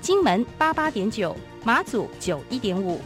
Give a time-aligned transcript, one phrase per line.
[0.00, 3.00] 金门八八点九，马祖九一点五。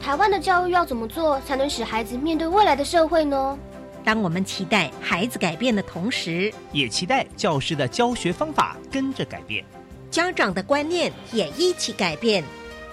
[0.00, 3.58] 台湾的教育要怎么做才能使孩子面对未来的社会呢？
[4.02, 9.64] 当我们期待孩子改变的同时，也期待教师的教学方法跟着改变，
[10.10, 12.44] 家长的观念也一起改变，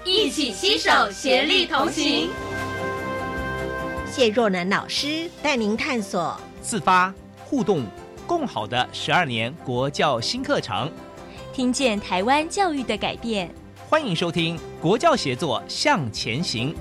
[0.03, 2.29] 一起携手协力同行。
[4.11, 7.13] 谢若楠老师带您探索自发
[7.45, 7.85] 互动
[8.25, 10.91] 共好的十二年国教新课程，
[11.53, 13.53] 听见台湾教育的改变。
[13.87, 16.73] 欢迎收听《国教协作向前行》。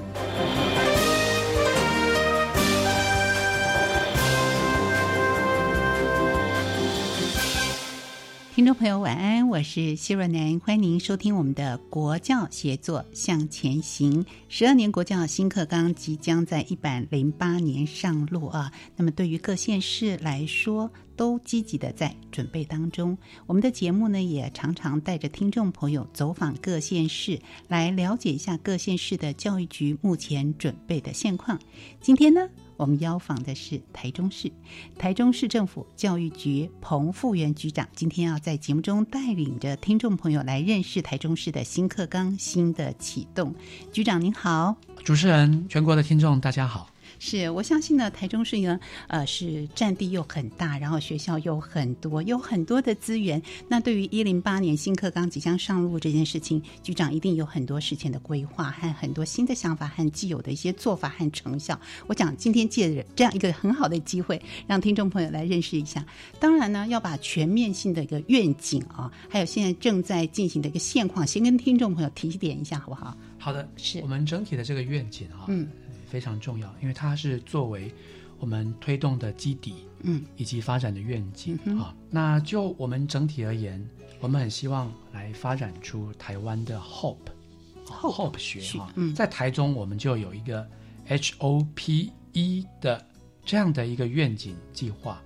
[8.61, 14.27] 听众朋友，晚安，我是谢若楠，欢迎您收听我们的国教协作向前行。
[14.50, 23.16] 十二年国教新课纲即将在一百零八年上路啊，那么对于各县市来说，都积极的在准备当中。
[23.47, 31.58] 我们的节目呢，也常常带着听众朋友走访各县市，来了解一下各县市的教育局目前准备的现况。
[32.00, 32.48] 今天呢？
[32.77, 34.50] 我们邀访的是台中市
[34.97, 43.55] 台中市政府教育局彭富元局长，今天要在节目中带领着听众朋友来认识台中市的新课纲新的启动。
[43.92, 46.89] 局长您好，主持人，全国的听众大家好。
[47.22, 53.41] 是，我相信呢，台中市呢，呃，是占地又很大，然后学校又很多，有很多的资源。
[53.69, 61.78] 那对于一零八年新课纲即将上路这件事情，局长一定有很多事前的规划和很多新的想法和既有的一些做法和成效。
[62.06, 66.03] 我讲今天借着这样一个很好的机会，让听众朋友来认识一下。
[66.41, 73.14] 当然呢，要把全面性的一个愿景啊，还有现在正在进行的一个现况，先跟听众朋友提点一下，好不好？
[73.38, 75.44] 好的，是我们整体的这个愿景啊。
[75.48, 75.69] 嗯。
[76.10, 77.94] 非常重要，因为它是作为
[78.38, 81.94] 我们推动的基底，嗯，以及发展的愿景啊。
[82.10, 83.81] 那就我们整体而言，
[84.19, 88.93] 我们很希望来发展出台湾的 Hope，Hope 学啊。
[89.15, 90.69] 在台中，我们就有一个
[91.09, 93.06] HOPE 的
[93.44, 95.22] 这样的一个愿景计划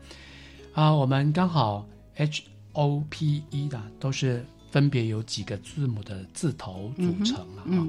[0.75, 0.95] 啊。
[0.95, 7.87] 我们刚好 HOPE 的都是分别有几个字母的字头组成了啊。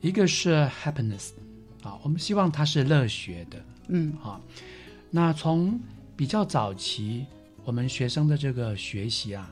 [0.00, 1.30] 一个是 Happiness。
[1.84, 4.40] 啊，我们希望他是乐学的，嗯，好。
[5.10, 5.78] 那从
[6.16, 7.26] 比较早期，
[7.64, 9.48] 我们学生的这个学习啊，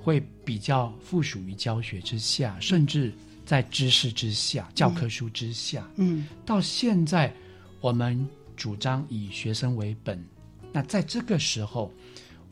[0.00, 3.12] 会比较附属于教学之下，甚至
[3.44, 6.26] 在知识之下、教科书之下，嗯。
[6.46, 7.34] 到现在，
[7.80, 8.26] 我们
[8.56, 10.24] 主张以学生为本。
[10.72, 11.92] 那在这个时候，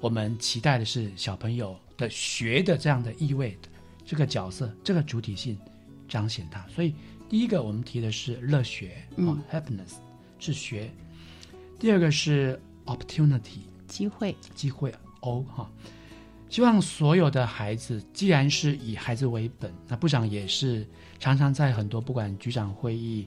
[0.00, 3.56] 我们期待的是小朋友的学的这样的意味
[4.05, 5.56] 这个角色、这个主体性
[6.09, 6.93] 彰显它，所以。
[7.32, 9.94] 第一个我们提的是乐学啊，happiness
[10.38, 10.91] 是学；
[11.81, 15.66] 第二个是 opportunity 机会，机会 o 哈。
[16.50, 20.87] 希望所有的孩子，既然是以孩子为本，那部长也是
[21.19, 23.26] 常常在很多不管局长会议、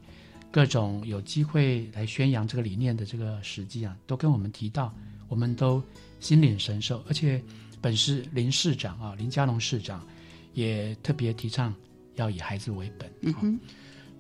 [0.51, 4.93] 各种有机会来宣扬这个理念的这个时机啊，都跟我们提到，
[5.27, 5.81] 我们都
[6.19, 7.03] 心领神受。
[7.07, 7.41] 而且
[7.81, 10.05] 本市林市长啊，林佳龙市长
[10.53, 11.73] 也特别提倡
[12.17, 13.11] 要以孩子为本。
[13.21, 13.59] 嗯哼。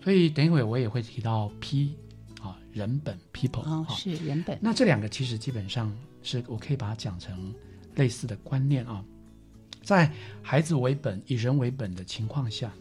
[0.05, 1.95] 所以等一会我也会提到 P，
[2.39, 4.55] 啊，人本 people，哦，是人本。
[4.61, 7.51] 那这两个其实基本上是我可以把它讲成
[7.95, 9.03] 类似的观念啊，
[9.81, 10.11] 在
[10.43, 12.71] 孩子为本、以人为本的情况下，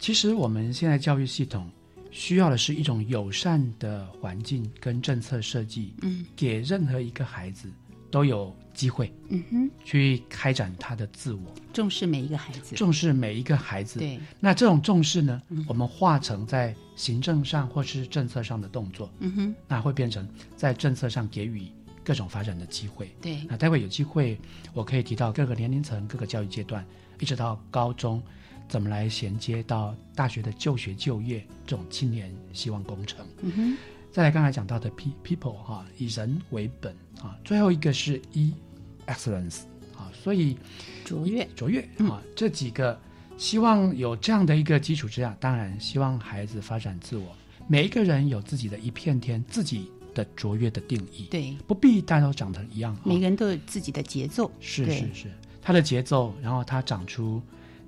[0.00, 1.70] 其实我们现在教育系统
[2.10, 7.70] 需要的是一种友善的环境跟政策设计，嗯，给任何一个孩子
[8.14, 8.54] 都有。
[8.74, 14.00] 机会，嗯哼，去开展他的自我，重视每一个孩子，重视每一个孩子。
[14.00, 21.70] 对，那这种重视呢，我们化成在行政上或是政策上的动作，嗯哼，那会变成在政策上给予
[22.02, 23.14] 各种发展的机会。
[23.22, 24.36] 对，那待会有机会，
[24.72, 26.84] 我可以提到各个年龄层、各个教育阶段，
[27.20, 28.20] 一直到高中，
[28.68, 33.24] 怎么来衔接到大学的就学就业这种青年希望工程。
[33.42, 33.76] 嗯哼。
[34.14, 38.54] 再来刚才讲到的 P people 哈，以人为本啊，最后一个是 E
[39.08, 39.62] excellence
[39.98, 40.56] 啊，所以
[41.04, 42.96] 卓越卓越啊，这几个
[43.36, 47.26] 希望有这样的一个基础之下，当然希望孩子发展自我。
[47.66, 51.26] 每一个人有自己的一片天，自己的卓越的定义。
[51.28, 52.96] 对，不必大家都长得一样。
[53.02, 54.48] 每个人都有自己的节奏。
[54.60, 57.42] 是是是，他的节奏，然后他长出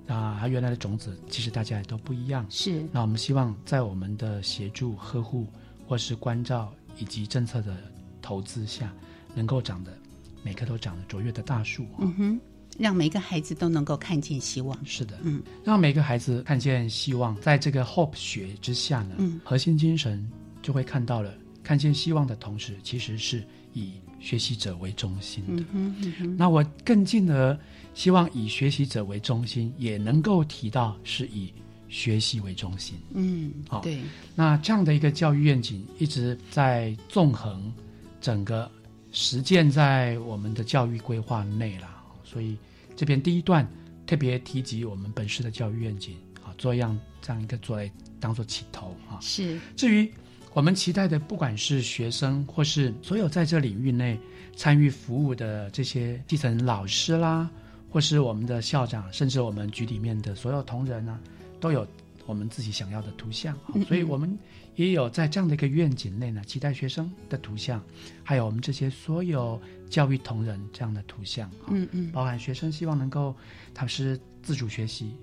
[0.07, 2.45] 啊，他原来的种子，其实大家也都不一样。
[2.49, 2.83] 是。
[2.91, 5.47] 那我们希望在我们的协助、呵护
[5.87, 7.75] 或是关照以及政策的
[8.21, 8.93] 投资下，
[9.33, 9.97] 能够长得
[10.43, 11.85] 每棵都长得卓越的大树。
[11.99, 12.39] 嗯哼。
[12.77, 14.77] 让每个孩子都能够看见希望。
[14.85, 20.29] 是的，嗯，让每个孩子看见希望，在这个 hope 学之下呢，嗯，核心精神
[20.61, 23.43] 就会看到了，看见希望的同时，其实是
[23.73, 25.63] 以学习者为中心的。
[25.73, 27.57] 嗯哼，那我更进而
[27.95, 31.51] 希望以学习者为中心，也能够提到是以
[31.89, 32.97] 学习为中心。
[33.13, 33.99] 嗯，好，对。
[34.35, 37.73] 那这样的一个教育愿景一直在纵横
[38.21, 38.69] 整个
[39.11, 41.87] 实践在我们的教育规划内了，
[42.23, 42.57] 所以。
[42.95, 43.63] 这边第一段
[44.07, 49.19] 特别提及我们本市的教育愿景啊，做样这样一个作为当做起头啊。
[49.21, 49.59] 是。
[49.75, 50.11] 至于
[50.51, 54.19] 我们期待的，不管是学生或是所有在这领域内
[54.55, 57.47] 参与服务的这些基层老师啦，
[57.87, 61.19] 或是我们的校长，甚至我们局里面的所有同仁呢，
[61.59, 61.85] 都有
[62.25, 63.73] 我们自己想要的图像啊。
[63.87, 64.37] 所以我们
[64.75, 67.81] 也有在这样的一个愿景内呢，期待学生的图像，
[68.23, 69.59] 还有我们这些所有。
[69.89, 73.33] 教育同仁这样的图像，嗯嗯，包含学生希望能够，
[73.73, 75.13] 他是自主学习，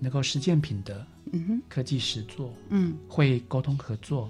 [0.00, 4.28] 能够实践品德，嗯哼，科技实作，嗯，会沟通合作，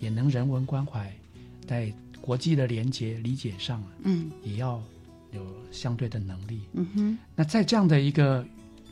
[0.00, 1.16] 也能人文关怀，
[1.64, 4.82] 在国际的连接理解上，嗯，也要
[5.30, 7.18] 有相对的能力，嗯哼。
[7.36, 8.44] 那在这样的一个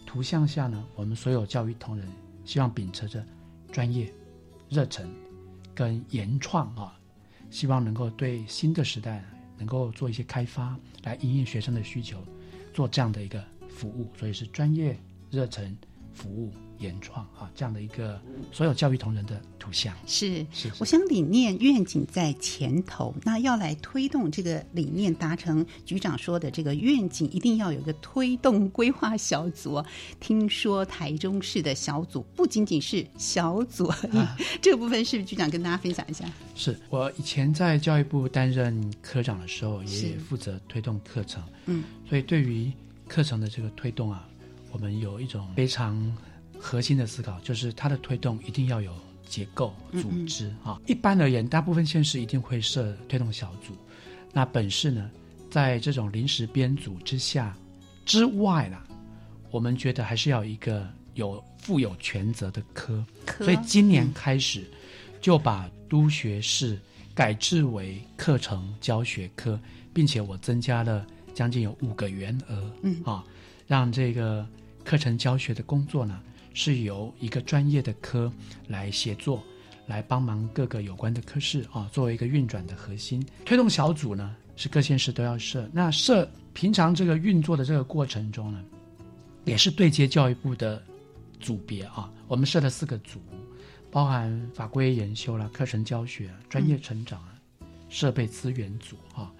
[0.06, 2.08] 图像下呢，我们所有教育同仁
[2.44, 3.22] 希望秉持着
[3.70, 4.10] 专业、
[4.70, 5.06] 热忱
[5.74, 6.98] 跟原创啊，
[7.50, 9.22] 希望能够对新的时代。
[9.58, 12.22] 能够做一些开发，来应应学生的需求，
[12.74, 14.94] 做这样的一个服务，所以是专业、
[15.30, 15.74] 热忱、
[16.16, 18.20] 服务、原创啊，这样的一个
[18.50, 19.94] 所有教育同仁的图像。
[20.06, 29.84] 是是，我想理念愿景在前头，那要来推动这个理念达成，局长说的这个愿景，一定要有一个推动规划小组。
[30.18, 33.92] 听说台中市的小组不仅仅是小组，
[34.62, 36.24] 这个部分是不是局长跟大家分享一下？
[36.54, 41.42] 是我以前在教育部担任科长的时候，也负责推动课程。
[41.66, 42.72] 嗯，所以对于
[43.06, 44.26] 课程的这个推动啊，
[44.70, 46.16] 我们有一种非常
[46.58, 48.92] 核心的思考，就是它的推动一定要有。
[49.28, 53.76] 结构组织啊，一般而言，大部分县市一定会设推动小组。
[54.32, 55.10] 那本市呢，
[55.50, 57.52] 在这种临时编组之下
[58.04, 58.86] 之外啦，
[59.50, 63.04] 我们觉得还是要一个有负有全责的科。
[63.38, 64.64] 所以今年开始
[65.20, 66.78] 就把督学士
[67.12, 69.58] 改制为课程教学科，
[69.92, 71.04] 并且我增加了
[71.34, 73.24] 将近有五个员额，嗯啊，
[73.66, 74.46] 让这个
[74.84, 76.20] 课程教学的工作呢。
[76.58, 78.32] 是由一个专业的科
[78.66, 79.44] 来协作，
[79.86, 83.22] 来帮忙各个有关的科室啊，作为一个运转的核心。
[83.44, 85.68] 推动小组呢，是各县市都要设。
[85.70, 88.64] 那设平常这个运作的这个过程中呢，
[89.44, 90.82] 也是对接教育部的
[91.38, 92.10] 组别啊。
[92.26, 93.20] 我们设了四个组，
[93.90, 97.34] 包含法规研修啦、课程教学、专业成长啊、
[97.90, 99.30] 设备资源组啊。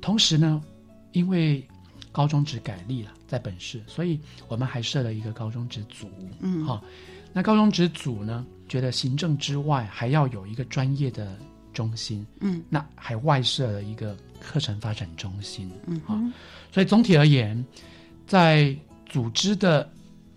[0.00, 0.64] 同时呢，
[1.12, 1.62] 因为
[2.14, 6.08] 高中职改立了，在本市，所以我们还设了一个高中职组。
[6.38, 6.80] 嗯，好，
[7.32, 11.36] 那高中职组呢，觉得行政之外还要有一个专业的
[11.72, 12.24] 中心。
[12.40, 15.68] 嗯，那还外设了一个课程发展中心。
[15.88, 16.16] 嗯，好，
[16.72, 17.66] 所以总体而言，
[18.28, 18.72] 在
[19.06, 19.90] 组织的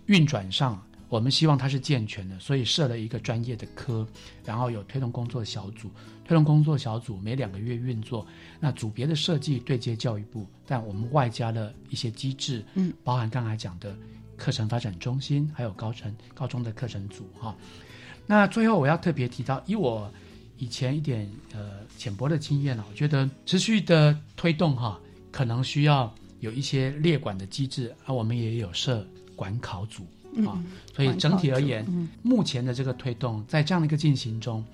[0.06, 0.82] 运转上。
[1.08, 4.06] 我们希望它是健全的，所以设了一个专业的科，
[4.44, 5.90] 然后有推动工作小组，
[6.24, 8.26] 推动工作小组每两个月运作。
[8.60, 13.96] 那组别的设计对接教育部，但我们外加了一些机制，嗯，包含刚才讲的
[14.36, 17.56] 课程发展中心，还有高程高中的课程组哈。
[18.26, 20.12] 那最后我要特别提到，以我
[20.58, 25.00] 以前一点呃浅薄的经验啊，我觉得持续的推动哈，
[25.32, 30.06] 可能需要有一些列管的机制啊，我们也有设管考组。
[30.46, 30.62] 啊，
[30.94, 31.86] 所以整体而言，
[32.22, 34.64] 目前的这个推动，在这样的一个进行中，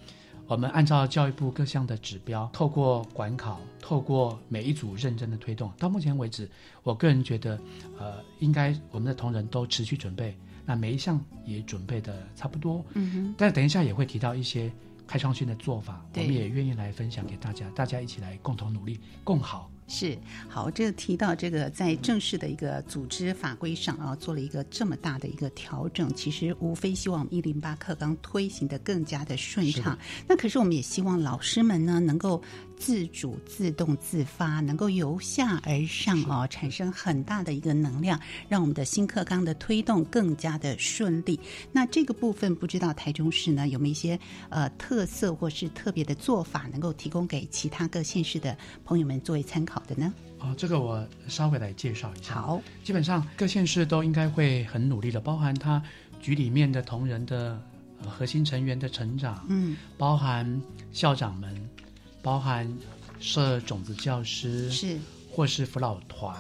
[0.47, 6.49] 我们按照教育部各项的指标，透过管考，透过每一组认真的推动，到目前为止，
[6.83, 7.59] 我个人觉得，
[7.99, 12.85] 呃，应该我们的同仁都持续准备，那每一项也准备的差不多。
[12.95, 14.71] 嗯哼，但等一下也会提到一些
[15.07, 19.71] 开创性的做法，我们也愿意来分享给大家，大家一起来共同努力，共好。
[19.87, 20.17] 是
[20.49, 29.99] 好，这个提到这个在正式的一个组织法规上啊，做了一个这么大的一个调整，其实无非希望一零八课纲推行的更加的顺畅。
[30.27, 32.43] 那可是我们也希望老师们呢，能够
[32.77, 41.39] 自主、自动、自发，能够由下而上哦，产生很大的一个能量，让我们的新课纲的推动更加的顺利。
[41.73, 50.13] 那这个部分，不知道台中市呢有没有一些呃特色或是特别的做法，能够提供给其他各县市的朋友们作为参考的呢？
[50.41, 52.35] 哦，这个我稍微来介绍一下。
[52.35, 55.83] 好，基本上各县市都应该会很努力的，包含他
[56.21, 57.61] 局里面的同仁的。
[58.07, 60.61] 核心成员的成长，嗯，包含
[60.93, 61.64] 校长们，
[62.25, 62.67] 包含
[63.21, 64.99] 设种子教师，是，
[65.31, 66.35] 或是辅导团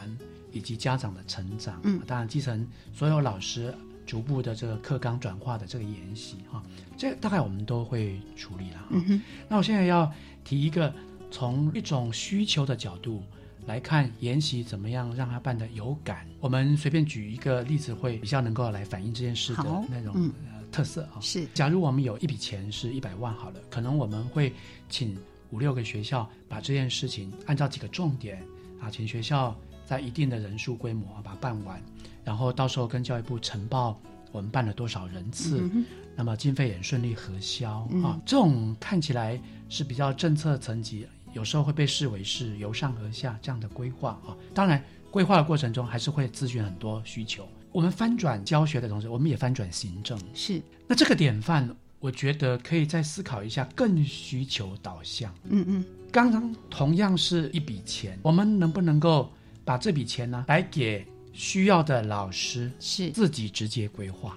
[0.51, 3.73] 以及家长的成长，嗯，当然基层所有老师
[4.07, 6.63] 逐步的这个课纲转化的这个研习，哈，
[6.97, 8.89] 这大概我们都会处理了。
[8.91, 10.11] 嗯哼，那我现在要
[10.43, 10.91] 提一个
[11.31, 13.23] 从一种需求的角度
[13.67, 16.27] 来看研习怎么样让他办的有感。
[16.41, 20.31] 我们随便举一个例子，会比较能够来反映这件事的那种。
[20.73, 21.47] 特色啊，是。
[21.55, 24.53] 假如我们有一笔钱是一百万好了，可能我们会
[24.89, 25.17] 请
[25.55, 28.45] 五六个学校把这件事情按照几个重点
[28.81, 29.57] 啊，请学校
[29.87, 31.81] 在一定的人数规模把它办完，
[32.25, 33.97] 然后到时候跟教育部呈报
[34.33, 35.71] 我们办了多少人次，
[36.17, 38.21] 那么经费也顺利核销啊。
[38.27, 44.37] 这种看起来是比较政策层级，有时候会被视为是由上而下这样的规划啊。
[44.53, 47.49] 当然，规划的过程中还是会咨询很多需求。
[47.71, 50.19] 我们翻转教学的同时，我们也翻转行政。
[50.35, 51.69] 是，那这个典范，
[52.05, 55.33] 我觉得可以再思考一下，更需求导向。
[55.49, 55.83] 嗯嗯，
[56.13, 59.33] 刚刚同样是一笔钱，我们能不能够
[59.65, 63.09] 把这笔钱呢，来给需要的老师，是。
[63.09, 64.37] 自己直接规划。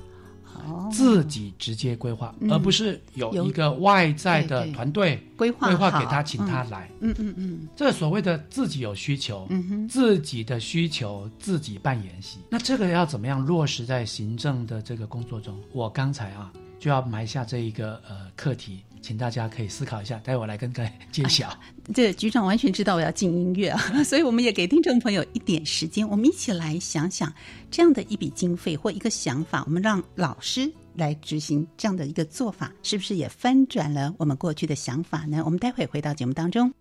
[0.92, 6.90] 自己直接规划，而不是有一个外在的团队规划规划给他，请他来。
[7.02, 7.14] 嗯。
[7.20, 15.62] 嗯嗯，这所谓的自己有需求，嗯哼，自己的需求自己办演习，那这个要怎么样落实在行政的这个工作中？
[15.74, 18.84] 我刚才啊就要埋下这一个呃课题。
[19.00, 21.58] 请大家可以思考一下，待会我来跟各位揭晓。
[21.94, 27.32] 这局长完全知道我要进音乐啊， 所以我们也给听众朋友一点时间，我们一起来想想
[27.72, 35.42] 这样的一笔经费或一个想法，我们让老师来执行这样的一个做法，是不是也翻转了我们过去的想法呢？
[35.46, 36.74] 我们待会回到节目当中。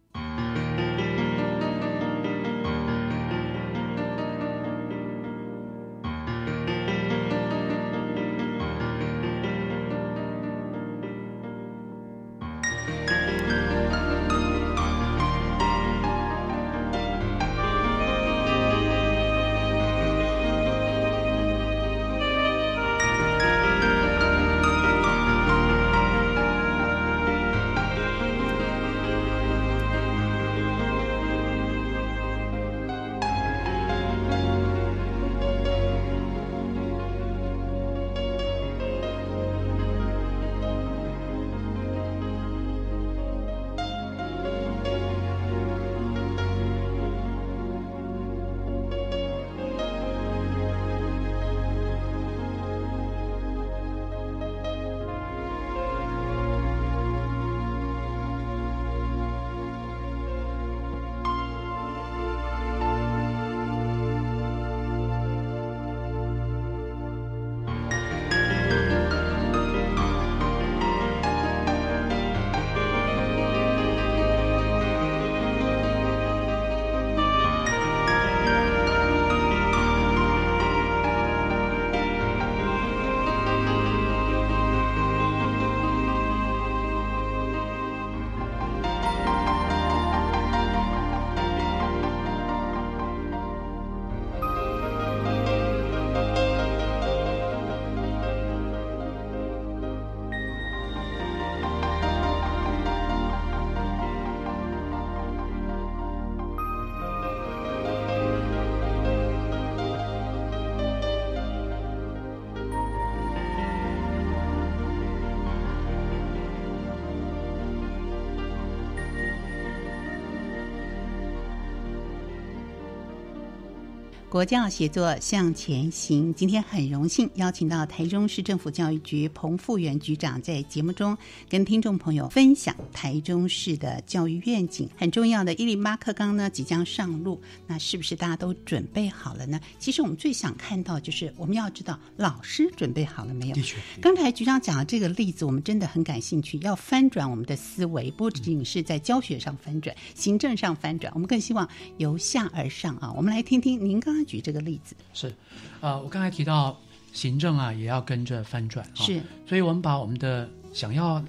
[124.37, 126.35] 国教协作向前行。
[126.35, 131.17] 今天很荣幸邀请到台中市政府教育局彭富元局长在节目中
[131.49, 134.91] 跟听众朋友分享台中市的教育愿景。
[134.95, 139.59] 很重要的伊零八课纲呢即将上路，那是不是大家都准备好了呢？
[139.79, 143.55] 其实我们最想看到就是我们要知道老师准备好了没有？
[143.55, 146.59] 的确，刚才局长讲的这个例子，我们真的很感兴趣。
[146.61, 151.67] 要翻转我们的思维，不仅是在教学上翻转，行政上翻转，我们更希望
[151.97, 153.11] 由下而上啊。
[153.17, 154.26] 我们来听听您刚刚。
[154.27, 154.95] 举这个例子。
[155.15, 155.33] 是，
[155.81, 156.79] 呃，我刚才提到
[157.13, 161.25] 行政啊，也要跟着翻转，是，所以我们把我们的想要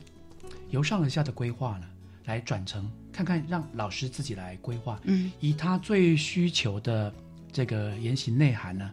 [0.72, 1.88] 由上而下的规划呢，
[2.26, 7.14] 来转成看看，让老师自己来规划，嗯，以他最需求的
[7.54, 8.92] 这个言行内涵呢，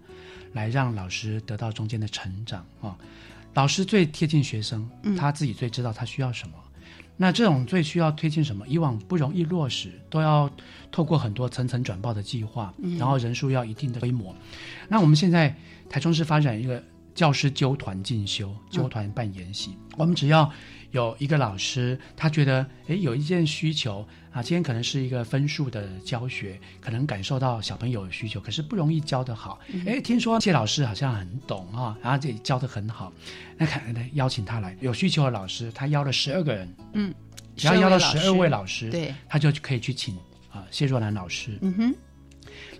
[0.52, 2.96] 来让老师得到中间的成长啊。
[3.54, 6.54] 老师最贴近学生，他自己最知道他需要什么。
[7.16, 8.66] 那这种最需要推进什么？
[8.66, 10.50] 以往不容易落实，都要
[10.90, 14.34] 透过很多层层转报的计划，然后人数要一定的规模。
[14.88, 15.54] 那我们现在
[15.88, 16.82] 台中市发展一个
[17.14, 20.50] 教师纠团进修、纠团办研习，我们只要
[20.90, 29.60] 有一个老师，他觉得诶有一件需求啊，今天可能是一个分数的教学，可能感受到小朋友的需求，可是不容易教得好。
[29.86, 33.12] 诶，听说谢老师好像很懂啊，然后这里教得很好，
[33.56, 37.14] 那可能邀请他来，有需求的老师，他邀了十二个人，嗯，
[37.54, 40.16] 只要邀了十二位老师，对，他就可以去请
[40.50, 41.56] 啊谢若兰老师。
[41.62, 41.94] 嗯哼，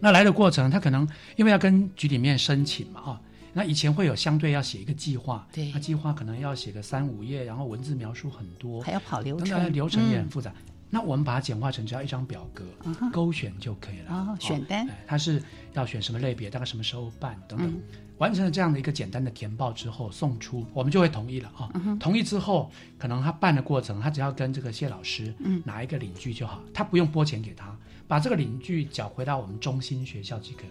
[0.01, 3.21] 那来的过程，他可能因为要跟局里面申请嘛，啊，
[3.53, 10.53] 那以前会有相对要写一个计划，对那计划可能要写个三五页，然后文字描述很多，还要跑流当然程，流程也很嗯复杂。
[10.95, 12.65] 那我们把它简化成只要一张表格，
[13.13, 14.15] 勾选就可以了。
[14.15, 17.69] 哦选单哎它是要选什么类别，大概什么时候办等等。
[17.69, 17.83] 嗯
[18.19, 21.69] 完成了这样的一个简单的填报之后，送出我们就会同意了啊。
[21.99, 30.63] 同意之后，可能他办的过程，他只要跟这个谢老师嗯拿一个领据就好，他不用拨钱给他，把这个领据缴回到我们中心学校即可。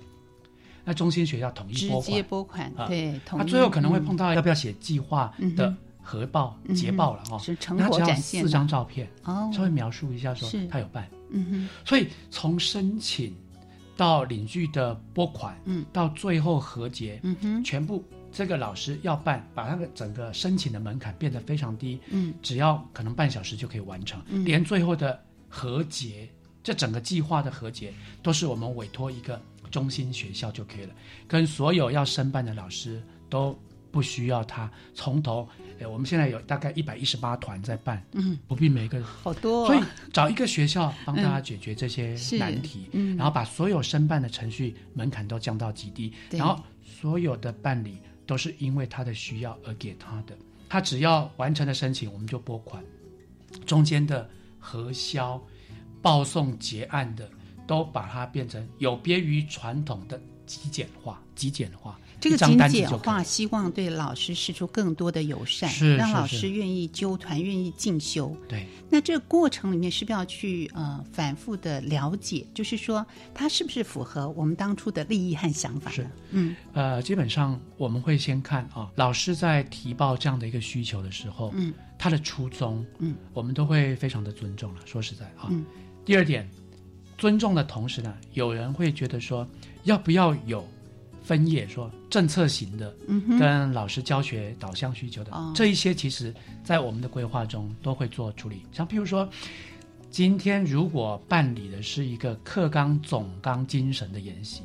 [0.86, 7.40] 那中心学校统一直拨款接，拨款，啊对，他最后可能会嗯碰到要不要写计划的核报、嗯哼捷报了哦。
[7.40, 11.10] 是成那只要果展现四张照片，哦，稍微描述一下说他有办。
[11.30, 13.36] 嗯哼，所以从申请
[13.98, 24.44] 到领据的拨款，嗯，到最后和解，嗯哼，全部这个老师要办，把那个整个申请的门槛变得非常低，嗯，只要可能半小时就可以完成，嗯。
[24.46, 25.20] 连最后的
[25.50, 26.30] 和解，
[26.64, 29.42] 这整个计划的和解都是我们委托一个
[29.72, 30.94] 中心学校就可以了，
[31.28, 33.58] 跟所有要申办的老师都
[33.94, 35.48] 不需要他从头，
[35.78, 39.66] 呃，我们现在有大概一百一十八团在办，嗯，不必每个好多。
[39.66, 43.16] 哦，所以找一个学校帮大家解决这些是难题，嗯。
[43.16, 50.36] 然后把所有申办的程序门槛都降到极低，然后所有的办理都是因为他的需要而给他的，
[50.68, 52.84] 他只要完成了申请，我们就拨款，
[53.64, 55.40] 中间的核销、
[56.02, 57.30] 报送结案的，
[57.68, 62.00] 都把它变成有别于传统的极简化、极简化。
[62.24, 68.34] 这个精简化，希望对老师施出更多的友善，让老师愿意纠团、愿意进修。
[68.48, 72.48] 对，那这个过程里面是不是要去呃反复的了解？
[72.54, 76.12] 就是说，他是不是符合我们当初的利益和想法是呢？
[76.32, 84.80] 嗯呃，基本上我们会先看啊，老师在提报这样的一个需求的时候，嗯，他的初衷，嗯，我们都会非常的尊重了。
[84.86, 85.66] 说实在啊，嗯
[86.06, 86.50] 第二点，
[87.18, 89.46] 尊重的同时呢，有人会觉得说，
[89.84, 90.66] 要不要有
[91.24, 96.34] 分业，说政策型的嗯，跟老师教学导向需求的、哦这一些，其实
[96.64, 98.64] 在我们的规划中都会做处理。
[98.72, 99.28] 像譬如说，
[100.12, 104.62] 今天如果办理的是一个课纲总纲精神的研习，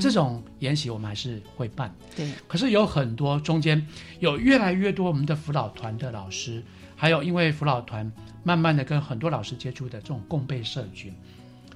[0.00, 1.92] 这种研习我们还是会办。
[2.14, 3.84] 对，可是有很多中间
[4.20, 6.62] 有越来越多我们的辅导团的老师，
[6.94, 8.10] 还有因为辅导团
[8.44, 11.12] 慢慢的跟很多老师接触的这种共备社群，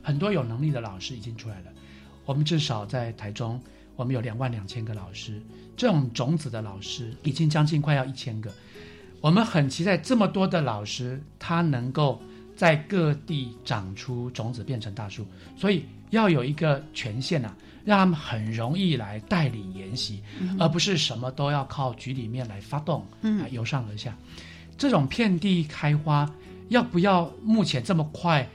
[0.00, 1.72] 很多有能力的老师已经出来了。
[2.24, 3.60] 我们至少在台中，
[3.98, 5.42] 我们有两万两千个老师，
[5.76, 8.48] 这种种子的老师已经将近快要一千个。
[9.20, 12.22] 我们很期待这么多的老师，他能够
[12.56, 15.26] 在各地长出种子，变成大树。
[15.56, 17.52] 所以要有一个权限啊，
[17.84, 20.22] 让他们很容易来代理研习，
[20.60, 24.16] 而不是什么都要靠局里面来发动，嗯啊，由上而下。
[24.76, 26.32] 这种遍地开花，
[26.68, 28.48] 要不要目前这么快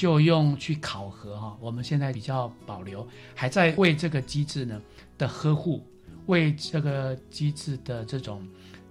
[0.00, 4.80] 就用去考核哈、我们现在比较保留，还在为这个机制呢
[5.18, 5.86] 的呵护，
[6.24, 8.42] 为这个机制的这种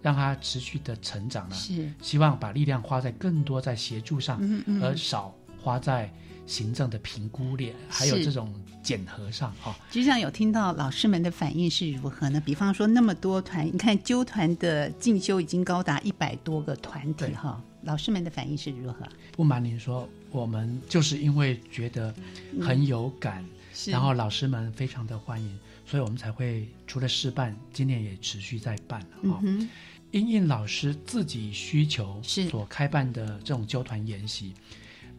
[0.04, 6.14] 让它持续的成长呢，是，希望把力量花在更多在协助上，嗯嗯，而少花在
[6.46, 12.40] 行政的评估链，还有是这种检核上哈、局长有听到老师们的反应是如何呢？
[12.40, 19.08] 比方说那么多团，你看纠团的进修已经高达一百多个团体哈，老师们的反应是如何？
[19.32, 22.14] 不瞒您说，我们就是因为觉得
[22.62, 23.90] 很有感，是。
[23.92, 29.70] 然后老师们非常的欢迎，所以我们才会除了试办，今年也持续在办了哈、嗯哼，
[30.12, 34.54] 因应老师自己需求所开办的这种纠团研习，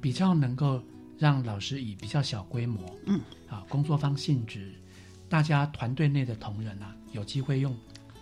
[0.01, 0.83] 比较能够
[1.19, 4.71] 让老师以比较小规模，嗯，啊，工作方性质，
[5.29, 7.75] 大家团队内的同仁啊，有机会用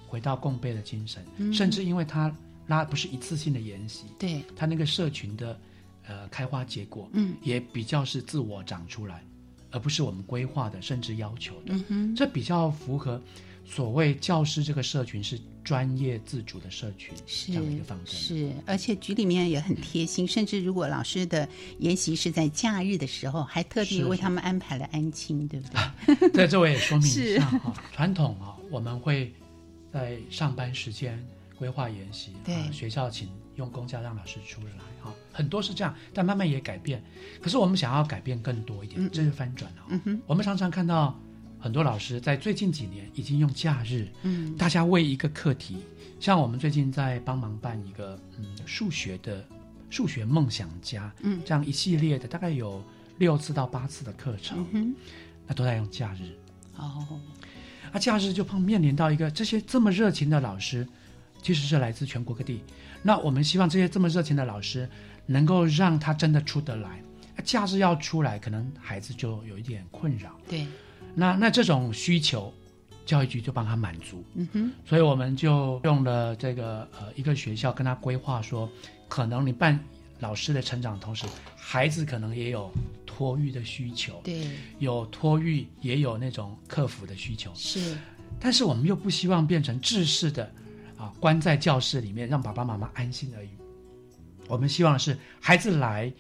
[0.07, 1.53] 回到共备的精神，嗯。
[1.53, 2.35] 甚至因为他
[2.69, 5.59] 拉不是一次性的研习，对，他那个社群的
[6.07, 7.35] 呃开花结果，嗯。
[7.43, 9.23] 也比较是自我长出来，
[9.71, 13.21] 而不是我们规划的甚至要求的，嗯，这比较符合
[13.65, 18.15] 所谓教师这个社群是专业自主的社群，是这样的一个方针。
[18.15, 21.47] 是，而且局里面也很贴心，甚至如果老师的
[21.79, 26.31] 研习是在假日的时候，还特地为他们安排了安亲，对不对？
[26.31, 27.75] 在，这我也说明一下 哈。
[27.93, 29.31] 传统啊，我们会
[29.93, 31.23] 在上班时间
[31.59, 32.71] 规划研习，对。
[32.73, 34.69] 学校请用公假让老师出来
[35.03, 37.03] 哈，很多是这样，但慢慢也改变。
[37.43, 39.85] 可是我们想要改变更多一点，这是翻转啊。
[39.89, 41.19] 嗯哼，我们常常看到。
[41.61, 45.79] 很多老师在最近几年已经用假日，嗯，大家为一个课题，
[46.21, 49.45] 像我们最近在帮忙办一个嗯数学的
[49.91, 52.81] 数学梦想家，嗯，这样一系列的大概有
[53.19, 54.95] 六次到八次的课程，嗯
[55.49, 56.31] 那都在用假日，
[56.77, 57.19] 哦，
[57.91, 60.87] 啊，假日就碰面临到一个这些这么热情的老师，
[61.43, 62.63] 其实是来自全国各地，
[63.03, 64.89] 那我们希望这些这么热情的老师
[65.27, 67.03] 能够让他真的出得来，
[67.45, 70.67] 假日要出来，可能孩子就有一点困扰，对。
[71.15, 72.53] 那那这种需求，
[73.07, 74.23] 教育局就帮他满足。
[74.35, 78.69] 嗯哼，所以我们就用了这个呃一个学校跟他规划说，
[79.09, 79.79] 可能你办
[80.21, 82.71] 老师的成长同时，孩子可能也有
[83.07, 84.49] 托育的需求，对，
[84.79, 87.51] 有托育也有那种客服的需求。
[87.55, 87.97] 是，
[88.39, 90.53] 但是我们又不希望变成制式的
[90.99, 93.49] 啊，关在教室里面让爸爸妈妈安心而已。
[94.49, 96.13] 我们希望是孩子来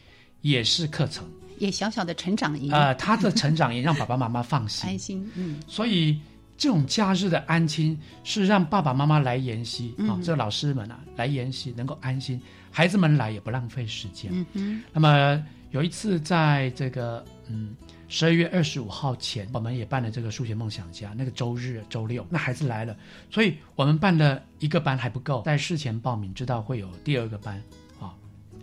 [0.43, 1.29] 也是课程。
[1.59, 6.21] 也小小的成长营呃，他的成长营让爸爸妈妈放心 安心，嗯，所以
[6.57, 14.31] 这种假日的安亲是让爸爸妈妈来研习啊，这个老师们啊来研习能够安心，孩子们来也不浪费时间。
[14.33, 14.83] 嗯哼。
[14.93, 17.75] 那么有一次在这个嗯
[18.09, 22.97] 十二月二十五号前，我们也办了这个数学梦想家，那个周日周六，那孩子来了，
[23.31, 27.63] 所以我们办了一个班还不够，在事前报名知道会有第二个班
[28.01, 28.15] 啊。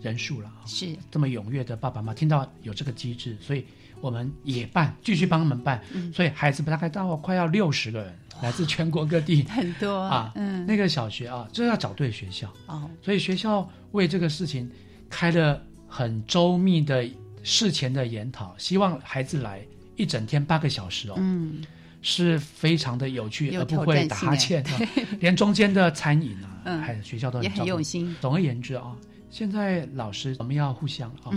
[0.02, 3.64] 人数了是这么踊跃的爸爸妈妈听到有这个机制，所以
[4.00, 5.80] 我们也办，继续帮他们办。
[6.12, 10.32] 所以孩子大概到快要六十个人，来自全国各地， 很多啊。
[10.34, 12.90] 嗯，那个小学啊，就要找对学校哦。
[13.00, 14.68] 所以学校为这个事情
[15.08, 17.08] 开了很周密的
[17.46, 21.62] 事前的研讨，希望孩子来一整天八个小时哦，嗯，
[22.02, 24.64] 是非常的有趣，而不会打哈欠，
[25.20, 28.14] 连中间的餐饮啊，嗯，还有学校都也很用心。
[28.20, 28.96] 总而言之啊。
[29.30, 31.30] 现在老师我们要互相啊，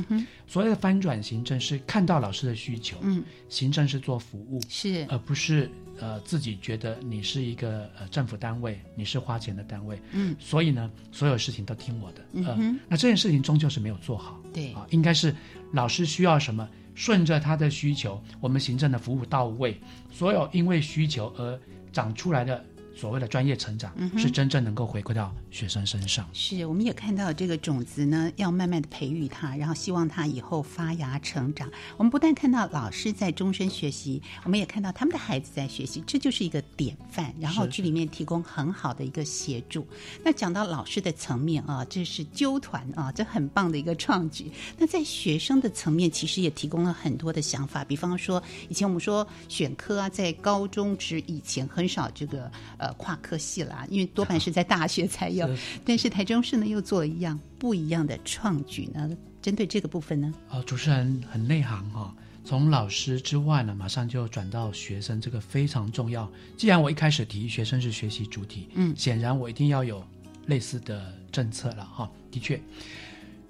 [0.48, 14.74] 所谓的翻转行政是看到老师的需求，嗯，行政是做服务，是，而不是呃自己觉得你是一个呃政府单位，你是花钱的单位，嗯，所以呢，所有事情都听我的，嗯那这件事情终究是没有做好，对。
[14.74, 15.36] 啊，应该是
[15.72, 19.80] 老师需要什么，顺着他的需求，我们行政的服务到位，
[20.12, 21.60] 所有因为需求而
[21.92, 22.64] 长出来的。
[22.96, 26.30] 所谓的专业成长，是真正能够回馈到学生身上。
[26.32, 31.70] 是，我们也看到这个种子呢，要慢慢的培育它，然后希望它以后发芽成长。
[31.98, 37.34] 我们不但看到老师在终身学习，我们也看到他们的孩子在学习，这就是一个典范。
[37.40, 39.88] 然后剧里面提供很好的一个协助。
[40.24, 44.52] 那讲到老师的层面啊，这是纠团啊，这很棒的一个创举。
[44.78, 47.84] 那在学生的层面，其实也提供了很多的想法。
[47.84, 52.94] 比方说，以前我们说选科啊，在高中之以前很少这个呃。
[53.00, 55.39] 跨科系啦，因为多半 是在大学才有。
[55.86, 59.10] 但是台中市呢，又做了一样不一样的创举呢。
[59.42, 62.14] 针对这个部分呢，哦，主持人很内行哈。
[62.44, 66.30] 从老师之外呢，马上就转到学生，这个非常重要。
[66.58, 70.04] 既然我一开始提学生是学习主体，嗯，显然我一定要有
[70.48, 72.12] 类似的政策了哈。
[72.32, 72.60] 的确，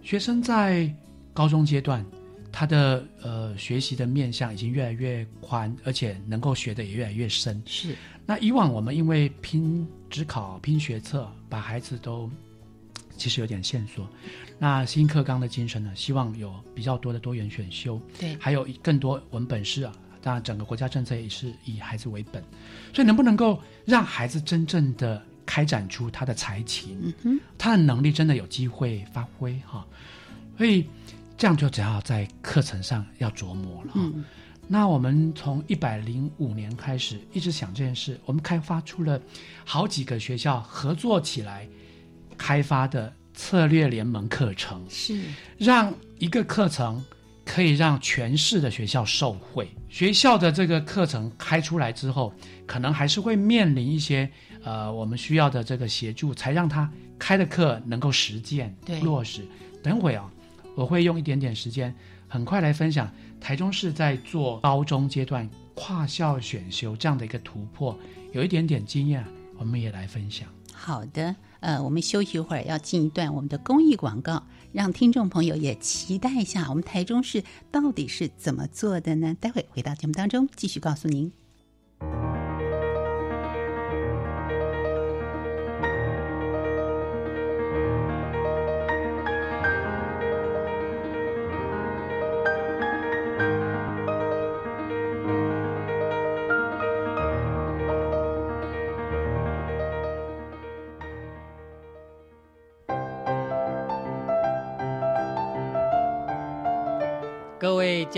[0.04, 0.94] 学生在
[1.34, 2.06] 高中阶段。
[2.52, 7.62] 他的呃学习的面向已经越来越宽，而且能够学的也越来越深。
[7.64, 7.96] 是。
[8.26, 12.30] 那以往我们因为拼只考、拼学测，把孩子都
[13.18, 14.08] 其实有点线索。
[14.58, 18.02] 那新课纲的精神呢，希望有比较多的多元选修。
[18.20, 18.36] 对。
[18.40, 22.44] 还有更多文本式啊，当然整个国家政策也是以孩子为本。
[22.94, 27.14] 所以能不能够让孩子真正的开展出他的才情，
[27.58, 29.86] 他的能力真的有机会发挥哈？
[30.58, 30.86] 所以。
[31.38, 33.94] 这样就只要在课程上要琢磨了。
[33.96, 34.26] 嗯，
[34.72, 39.20] 那我们从一百零五年开始一直想这件事，我们开发出了
[39.66, 41.68] 好几个学校合作起来
[42.38, 45.20] 开发的策略联盟课程，是
[45.58, 47.04] 让一个课程
[47.44, 49.68] 可以让全市的学校受惠。
[49.90, 52.32] 学校的这个课程开出来之后，
[52.68, 54.30] 可能还是会面临一些
[54.64, 59.42] 呃我们需要的这个协助，才让他开的课能够实践落实。
[59.82, 60.32] 等会啊。
[60.76, 61.94] 我会用一点点时间，
[62.30, 63.12] 很快来分享
[63.42, 67.98] 台中市在做高中阶段跨校选修这样的一个突破，
[68.32, 69.26] 有一点点经验，
[69.58, 70.48] 我们也来分享。
[70.72, 79.36] 好的，呃，我们休息一会儿，要进一段我们的公益广告，让听众朋友也期待一下我们台中市到底是怎么做的呢？
[79.40, 81.39] 待会回到节目当中继续告诉您。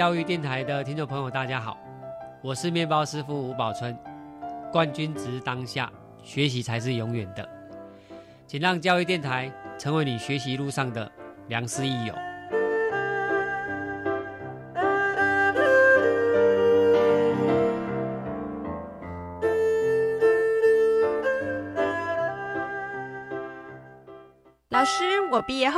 [0.01, 1.77] 教育电台的听众朋友，大家好，
[2.41, 3.95] 我是面包师傅吴宝春。
[4.71, 5.91] 冠军值当下，
[6.23, 7.47] 学习才是永远的。
[8.47, 11.07] 请让教育电台成为你学习路上的
[11.49, 12.15] 良师益友。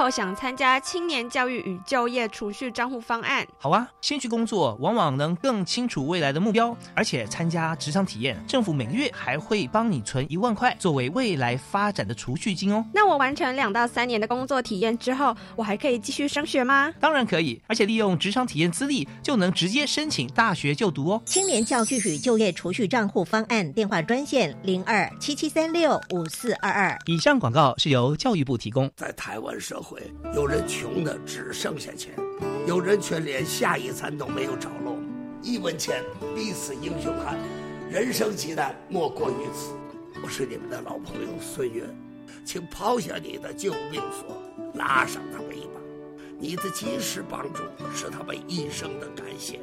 [0.03, 3.47] 后想参加青年教育与就业储蓄账户方案。
[3.57, 12.83] 好啊，先去工作，往往能更清楚未来的目标，而且参加职场体验，政府每个月还会帮你存一万块，作为未来发展的储蓄金哦。
[12.93, 16.93] 那我完成两到三年的工作体验之后，我还可以继续升学吗？
[16.99, 21.21] 当然可以，而且利用职场体验资历就能直接申请大学就读哦。
[21.25, 26.99] 青年教育与就业储蓄账户方案电话专线零二七七三六五四二二。
[27.05, 28.91] 以上广告是由教育部提供。
[28.97, 29.92] 在台湾社会，
[30.33, 32.13] 有人穷的只剩下钱，
[32.67, 34.97] 有人却连下一餐都没有着落。
[35.41, 36.03] 一文钱，
[36.35, 37.37] 必死英雄汉，
[37.89, 39.73] 人生极难莫过于此。
[40.23, 41.83] 我是你们的老朋友孙悦，
[42.45, 44.41] 请抛下你的救命索，
[44.75, 45.81] 拉上他们一把。
[46.39, 49.59] 你的及时帮助是他们一生的感谢，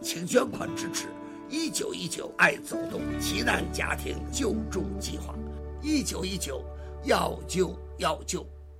[0.00, 1.06] 请捐款支持
[1.48, 5.34] 一九一九爱走动急难家庭救助计划。
[5.80, 6.62] 一九一九，
[7.04, 8.44] 要救要救。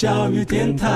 [0.00, 0.88] 教育电台。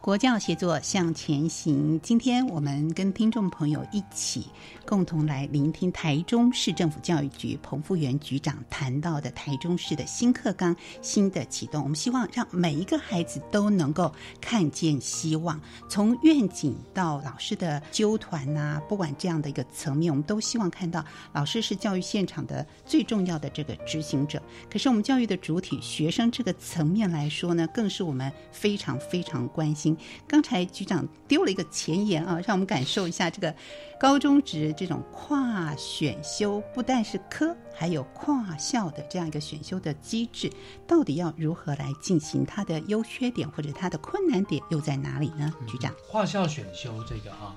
[0.00, 1.98] 国教协作向前行。
[2.00, 4.46] 今天我们跟听众朋友一起
[4.88, 11.82] 共同来聆听台中市政府教育局彭富源局长谈到的台中市的新课纲新的启动。
[11.82, 24.42] 我们希望让每一个孩子都能够看见希望，从愿景到老师的纠团呐，不管这样的一个层面，我们都希望看到老师是教育现场的最重要的这个执行者。
[24.70, 29.94] 可是我们教育的主体学生这个层面来说呢，更是我们非常非常关心。
[30.26, 33.54] 刚才局长丢了一个前言啊，让我们感受一下这个
[34.00, 40.48] 高中职这种跨选修，不但是科，还有跨校的这样一个选修的机制，
[40.86, 42.46] 到底要如何来进行？
[42.46, 45.52] 它的优缺点或者它的困难点又在哪里呢？
[45.66, 47.56] 局长，跨校选修这个啊，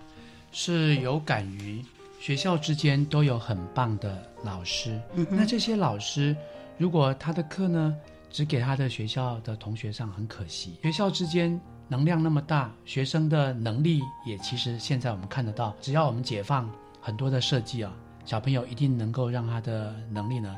[0.52, 1.86] 是有感于
[2.20, 6.36] 学校之间都有很棒的老师，那这些老师
[6.80, 7.96] 如果他的课呢，
[8.32, 11.62] 只给他的学校的同学上，很可惜，学校之间。
[11.88, 16.72] 能量那么大，学生的能力也其实现在我们看得到，只要我们解放
[17.02, 17.92] 很多的设计啊，
[18.24, 20.56] 小朋友一定能够让他的能力呢，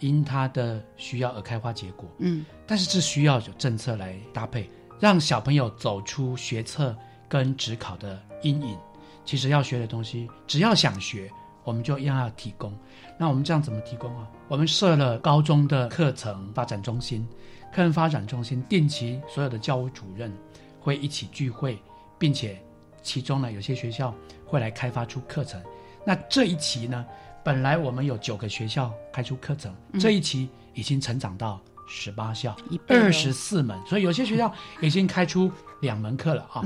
[0.00, 2.08] 因他的需要而开花结果。
[2.18, 6.96] 嗯，但是这需要有政策来搭配，让小朋友走出学测
[7.28, 8.76] 跟职考的阴影。
[9.24, 11.30] 其实要学的东西，只要想学，
[11.62, 12.76] 我们就一样要提供。
[13.18, 14.26] 那我们这样怎么提供啊？
[14.48, 17.24] 我们设了高中的课程发展中心，
[17.70, 20.32] 课程发展中心定期所有的教务主任。
[20.80, 21.78] 会一起聚会，
[22.18, 22.60] 并且
[23.04, 24.12] 其中呢，有些学校
[24.44, 25.62] 会来开发出课程。
[26.04, 27.04] 那这一期呢，
[27.44, 32.56] 本来我们有九个学校开出课程，这一期已经成长到十八校，
[32.88, 36.62] 二十四门，所以有些学校已经开出两门课了啊。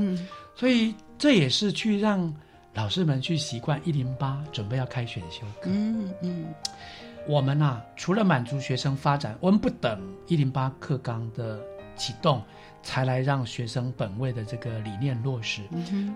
[0.55, 2.35] 所以这也是去让
[2.75, 5.71] 老师们去习惯一零八准备要开选修课。
[5.71, 6.47] 嗯嗯，
[7.27, 11.61] 我们啊，除了满足学生发展，我们不等一零八课纲的
[11.97, 12.43] 启动。
[12.83, 15.61] 才来让学生本位的这个理念落实，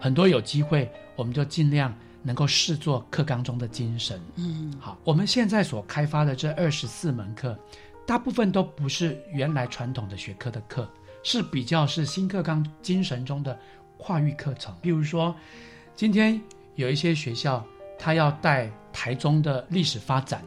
[0.01, 4.21] 很多有机会，我们就尽量能够视作课纲中的精神。
[4.37, 7.59] 嗯，好，我们现在所开发的这二十四门课，
[8.07, 10.89] 大部分都不是原来传统的学科的课，
[11.23, 13.59] 是比较是新课纲精神中的
[13.97, 14.75] 跨域课程。
[14.81, 15.35] 比如说，
[15.95, 16.41] 今天
[16.75, 17.65] 有一些学校，
[17.99, 20.43] 他要带台中的历史发展，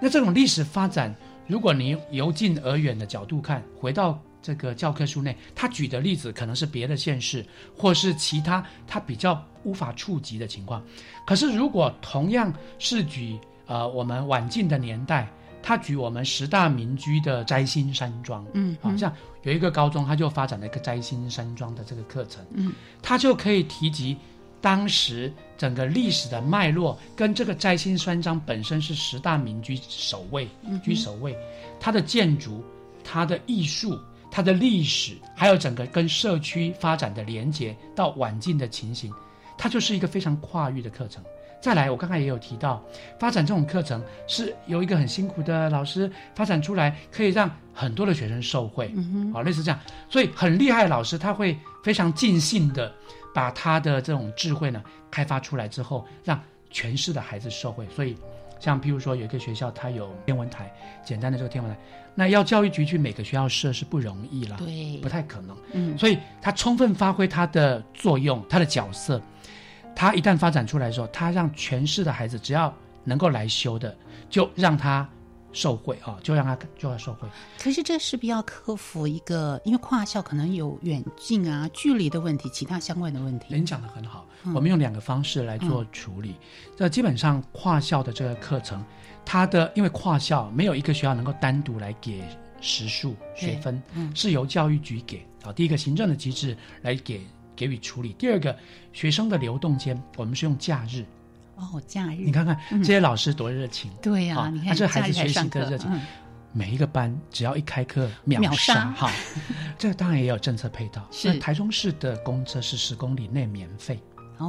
[0.00, 1.14] 那这种历史发展，
[1.46, 4.20] 如果你由近而远的角度看，回到。
[4.42, 10.82] 这个教科书内，他举的例子可能是别的县市，或是其他他比较无法触及的情况。
[11.24, 15.26] 可是，如果同样是举呃我们晚近的年代，
[15.62, 24.16] 他举我们十大民居的摘星山庄，嗯，好像有一个高中，他就发展了一个摘星山庄的这个课程，嗯，他就可以提及
[24.60, 30.48] 当时整个历史的脉络，跟这个摘星山庄本身是十大民居首位，
[30.82, 31.36] 居首位，
[31.78, 32.64] 它的建筑、
[33.04, 33.96] 它的艺术、
[34.32, 39.12] 它的历史，还有整个跟社区发展的连接到晚近的情形，
[39.58, 41.22] 它就是一个非常跨域的课程。
[41.60, 42.82] 再来，我刚才也有提到，
[43.20, 48.92] 发展这种课程是由一个很辛苦的老师发展出来，可以让很多的学生受惠，
[49.34, 49.78] 啊，类似这样。
[50.08, 52.90] 所以很厉害的老师，他会非常尽兴的
[53.34, 56.40] 把他的这种智慧呢开发出来之后，让
[56.70, 57.86] 全市的孩子受惠。
[57.94, 58.16] 所以，
[58.58, 61.78] 像譬如说有一个学校，它有天文台，简单的这个天文台，
[62.14, 65.56] 那要教育局去每个学校设是不容易了，对，不太可能。
[65.72, 69.20] 嗯，所以他充分发挥他的作用，他的角色。
[69.94, 73.94] 他一旦发展出来的时候，他让全市的孩子只要能够来修的，
[74.28, 75.08] 就让他
[75.52, 77.28] 受贿啊，就让他就要受贿。
[77.58, 83.46] 可是这是不是要克服一个，因为跨校可能有远近啊、距离的问题，其他相关的问题。
[83.48, 86.34] 您讲的很好，我们用两个方式来做处理。
[86.76, 88.84] 这基本上跨校的这个课程，
[89.24, 92.22] 它的因为跨校没有一个学校能够单独来给
[92.60, 93.82] 时数学分，
[94.14, 95.52] 是由教育局给啊。
[95.52, 97.20] 第一个行政的机制来给。
[97.54, 98.14] 给予处理。
[98.14, 98.56] 第二个，
[98.94, 101.04] 学生的流动间，我们是用假日。
[101.62, 102.16] 哦，假日。
[102.16, 103.90] 你看看这些老师多热情。
[104.02, 105.88] 对呀，你看这孩子学习的热情。
[106.52, 109.10] 每一个班只要一开课秒杀哈。
[109.78, 111.06] 这当然也有政策配套。
[111.10, 113.98] 是台中市的公车是十公里内免费。
[114.38, 114.48] 哦。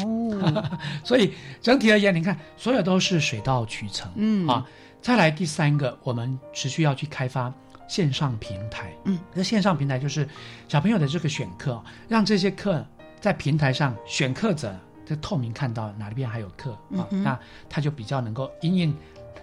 [1.03, 4.11] 所以整体而言，你看所有都是水到渠成。
[4.15, 4.65] 嗯啊。
[5.01, 7.53] 再来第三个，我们持续要去开发。
[7.85, 10.27] 线上平台，嗯，那线上平台就是
[10.69, 12.83] 小朋友的这个选课，让这些课
[13.19, 14.73] 在平台上选课者，
[15.05, 17.39] 就透明看到哪里边还有课啊，那
[17.69, 18.95] 他就比较能够因应，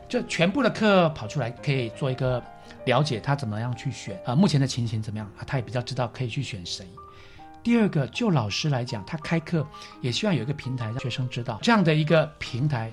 [0.09, 2.43] 就全部的课跑出来，可以做一个
[2.85, 6.87] 了解，他怎么样去选啊，目前的情形怎么样啊，他也比较知道可以去选谁。
[7.63, 9.67] 第二个，就老师来讲，他开课
[10.01, 12.93] 也希望有一个平台让学生知道这样的一个平台，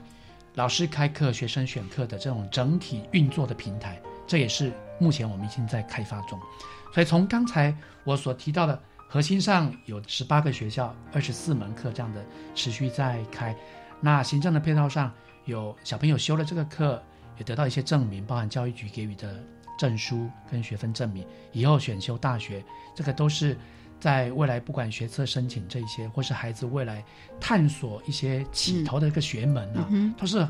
[0.56, 4.72] 老师开课，学生选课的这种整体运作的平台，这也是。
[5.00, 6.40] 目前我们已经在开发中，
[6.92, 7.72] 所以从刚才
[8.04, 13.56] 我所提到的核心上有十八个学校，二十四门课这样的持续在开。
[14.02, 15.12] 那行政的配套上
[15.46, 17.02] 有小朋友修了这个课，
[17.38, 19.42] 也得到一些证明，包含教育局给予的
[19.80, 23.58] 证书跟学分证明，以后选修大学，这个都是
[24.00, 27.04] 在未来不管学测申请这些，或是孩子未来
[27.40, 30.46] 探索一些起头的一个学门啊，都是，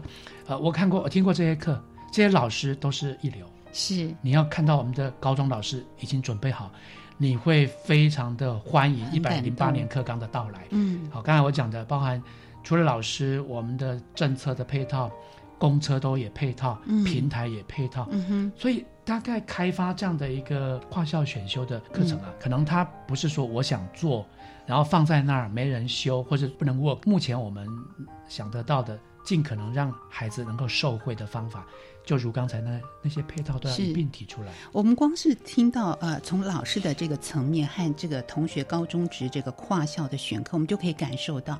[0.47, 3.45] 呃，我看过我听过这些课，这些老师都是一流。
[3.71, 6.71] 是，你要看到我们的高中老师已经准备好，
[7.17, 10.65] 你会非常的欢迎一百零八年课纲的到来。
[10.69, 12.21] 嗯，好，刚才我讲的包含
[12.63, 15.11] 除了老师，我们的政策的配套，
[15.57, 18.07] 公车都也配套，平台也配套。
[18.11, 24.25] 嗯哼，所以大概开发这样的一个跨校选修的课程啊，可能它不是说我想做，
[24.65, 26.99] 然后放在那儿没人修或者不能 work。
[27.05, 27.67] 目前我们
[28.27, 31.67] 想得到的，尽可能让孩子能够受惠的方法。
[32.05, 34.53] 就如刚才那那些配套都要一并提出来。
[34.71, 41.59] 我们光是听到呃，从老师的这个层面和这个同学高中职这个跨校的选课，我们就可以感受到。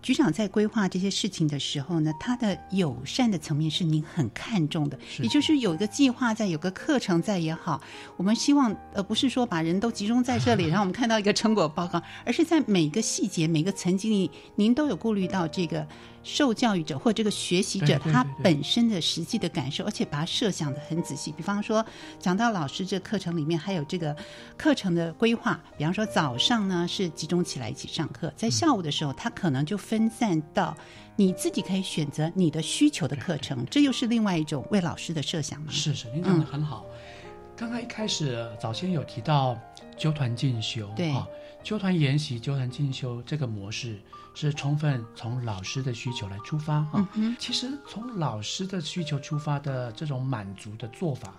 [0.00, 7.80] 局长在规划这些事情的时候呢，他的友善的层面是您很看重的，也就是有一个计划在，有个课程在也好，
[8.16, 15.86] 我们希望呃不是说把人都集中在这里， 让我们看到一个成果报告，而是在每个细节、每个层级里，您都有顾虑到这个
[16.24, 21.30] 受教育者或这个学习者他本身的实际的感受，而且把它设想的很仔细。
[21.32, 21.84] 比方说，
[22.18, 24.16] 讲到老师这课程里面还有这个
[24.56, 29.76] 课程的规划，比方说早上呢是集中起来一起上课，在下午的时候他可能就。
[29.82, 30.76] 分散到
[31.16, 35.66] 你自己可以选择你的需求的课程，这又是另外一种为老师的设想吗？
[35.72, 36.86] 是是，您讲的很好。
[37.56, 39.58] 刚刚一开始早先有提到
[39.98, 41.26] 纠团进修，对啊，
[41.64, 44.00] 纠团研习、纠团进修这个模式
[44.34, 47.08] 是充分从老师的需求来出发啊。
[47.38, 51.34] 其实从老师的需求出发的这种满足的做法，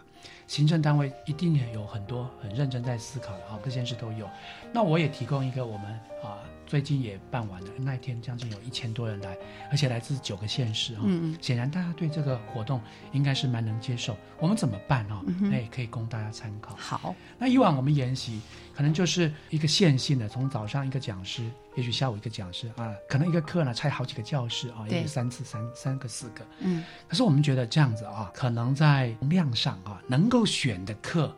[0.48, 4.30] 行政单位一定也有很多很认真在思考的啊，各件事都有。
[4.72, 5.92] 那我也提供一个我们
[6.24, 6.38] 啊。
[6.74, 9.38] 最近也办完了，那一天将近有一千多人来，
[9.70, 11.02] 而且来自九个县市哈。
[11.06, 11.38] 嗯嗯。
[11.40, 14.18] 显然大家对这个活动应该是蛮能接受。
[14.40, 15.24] 我们怎么办哦？
[15.52, 16.76] 哎，可以供大家参考。
[16.76, 17.14] 好。
[17.38, 18.42] 那以往我们研习
[18.76, 26.44] 可能就是一个线性的，从早上一个讲师，也许下午一个讲师啊，可能一个课呢拆好几个教室啊，也许三次三三个四个。
[26.58, 26.84] 嗯。
[27.08, 31.32] 可是我们觉得这样子啊，可能在量上啊，能够选的课。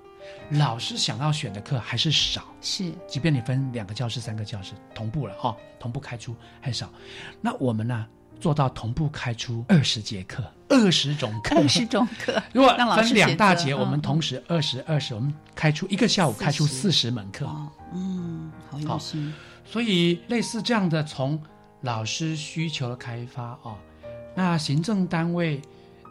[0.51, 6.89] 老师想要选的课还是少，是，即便你分两个教室、三个教室同步了哈，同步开出还少。
[7.41, 8.05] 那我们呢，
[8.39, 12.41] 做到同步开出二十节课，二十种课，二十种课。
[12.53, 17.49] 如果分两大节，我们同时二十二十，我们开出一个下午开出四十门课。
[17.93, 19.33] 嗯，好用心。
[19.65, 21.41] 所以类似这样的，从
[21.81, 23.75] 老师需求的开发啊，
[24.35, 25.59] 那行政单位，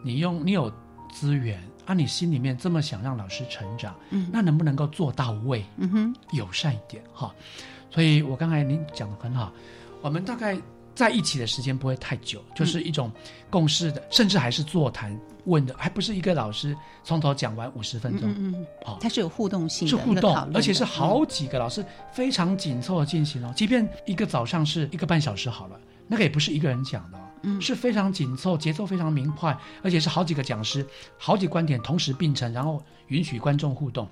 [0.03, 0.69] 你用你有
[1.13, 5.63] 资源啊，你心里面这么想让老师成长，嗯，那能不能够做到位？
[5.77, 7.33] 嗯哼，友善一点哈。
[7.89, 9.51] 所以我刚才您讲的很好，
[10.01, 10.57] 我们大概。
[10.95, 13.11] 在一起的时间不会太久，就是一种
[13.49, 15.13] 共事的，甚至还是座谈
[15.43, 16.73] 问的，还不是一个老师
[17.03, 18.29] 从头讲完五十分钟。
[18.29, 23.51] 嗯嗯，哦，它是有互动性，是互动，而且是好几个老师非常紧凑的进行哦。
[23.57, 25.77] 即便一个早上是一个半小时好了，
[26.07, 30.85] 那个也不是一个人讲的，嗯，是非常紧凑，节奏非常明快，而且是好几个讲师，
[31.17, 34.09] 好几观点同时并成，然后允许观众互动。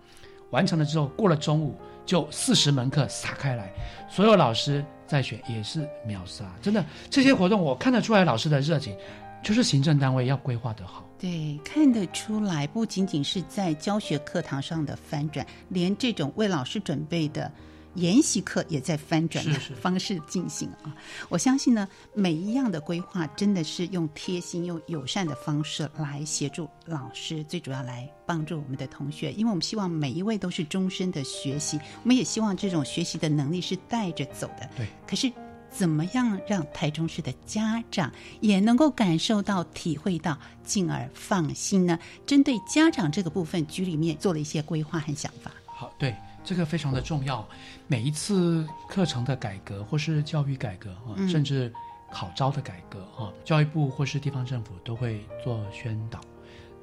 [0.51, 1.75] 完成了之后，过了中午
[2.05, 3.73] 就四十门课撒开来，
[4.07, 8.95] 所有老师在选也是秒杀，真的这些活动我看得出来老师的热情，
[9.43, 11.03] 就是行政单位要规划得好。
[11.17, 17.51] 对，看得出来，不仅仅是在教学课堂上的翻转，连这种为老师准备的。
[17.95, 20.95] 研习课也在翻转的方式进行啊！
[21.29, 34.69] 我相信呢，每一样的规划真的是用贴心、用友善的方式来协助老师，最主要来帮助我们的同学，因为我们希望每一位都是终身的学习，我们也希望这种学习的能力是带着走的。
[34.75, 34.87] 对。
[35.07, 35.31] 可是，
[35.69, 41.97] 怎么样让台中市的家长也能够感受到、体会到，进而放心呢？
[42.25, 45.51] 针对家长这个部分，局里面做了一些规划和想法。
[45.65, 46.15] 好，对。
[46.43, 47.47] 这个非常的重要，
[47.87, 51.73] 每一次课程的改革或是教育改革啊，甚至
[52.11, 56.19] 考招的改革啊，教育部或是地方政府都会做宣导，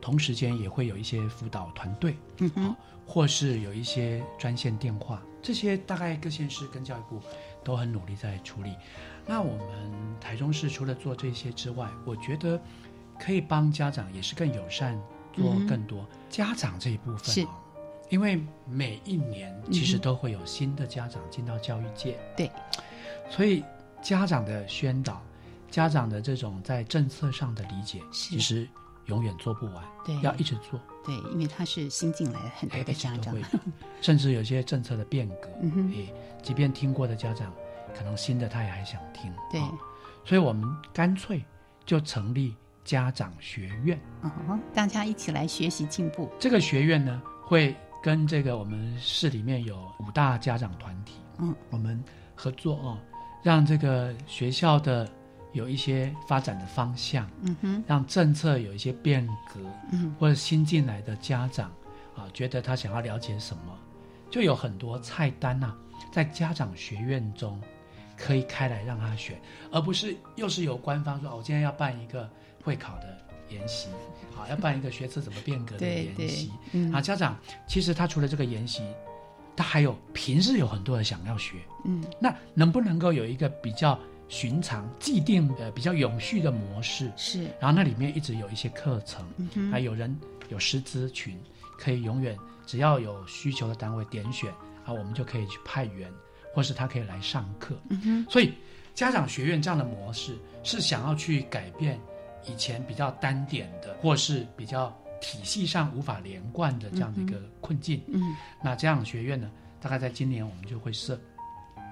[0.01, 2.17] 同时间也会有一些辅导团队，
[2.55, 2.75] 啊，
[3.07, 7.21] 或是有一些专线电话，这些大概各县市跟教育部
[7.63, 8.75] 都很努力在处理。
[9.27, 12.61] 那我们台中市除了做这些之外，我觉得
[13.19, 14.99] 可以帮家长也是更友善，
[15.35, 17.60] 做更多家长这一部分啊。
[18.11, 22.51] 因为每一年其实都会有新的家长进到教育界，对，
[23.31, 23.65] 所以
[24.03, 25.23] 家长的宣导、
[25.71, 28.69] 家长的这种在政策上的理解，其实
[29.07, 33.33] 永远做不完，对，要一直做，对，因为他是新进来的很多的家长，
[34.03, 35.49] 甚至有些政策的变革，
[35.95, 37.53] 诶，即便听过的家长，
[37.97, 39.61] 可能新的他也还想听，对，
[40.25, 41.45] 所以我们干脆
[41.87, 46.29] 就成立家长学院，哦，大家一起来学习进步。
[46.41, 47.73] 这个学院呢，会。
[48.03, 52.03] 跟这个我们市里面有五大家长团体，嗯，我们
[52.35, 52.99] 合作哦，
[53.43, 55.07] 让这个学校的
[55.53, 59.61] 有一些发展的方向，嗯哼，让政策有一些变革，
[59.93, 61.71] 嗯，或者新进来的家长
[62.17, 63.79] 啊，觉得他想要了解什么，
[64.31, 65.75] 就有很多菜单呐，
[66.11, 67.61] 在家长学院中
[68.17, 69.39] 可以开来让他选，
[69.71, 72.29] 而不是又是由官方说，我今天要办一个
[72.65, 73.19] 会考的
[73.51, 73.89] 研习。
[74.35, 76.51] 好，要办一个学测怎么变革的研习
[76.93, 77.01] 啊！
[77.01, 78.83] 家长其实他除了这个研习，
[79.55, 83.99] 他还有平日有很多人想要学，嗯，那能不能够有一个比较
[84.29, 87.13] 寻常、既定的、比较永续的模式？
[87.17, 89.27] 是，然后那里面一直有一些课程，
[89.71, 90.17] 还有人
[90.49, 91.39] 有师资群，
[91.79, 92.35] 可以永远
[92.65, 94.51] 只要有需求的单位点选
[94.87, 96.11] 啊，我们就可以去派员，
[96.55, 97.79] 或是他可以来上课。
[97.91, 98.55] 嗯哼，所以
[98.95, 102.01] 家长学院这样的模式是想要去改变。
[102.47, 111.19] 以前比较单点的，或是比较体系上无法连贯的这样的一个困境，嗯，那这样学院呢，大概在今年我们就会设，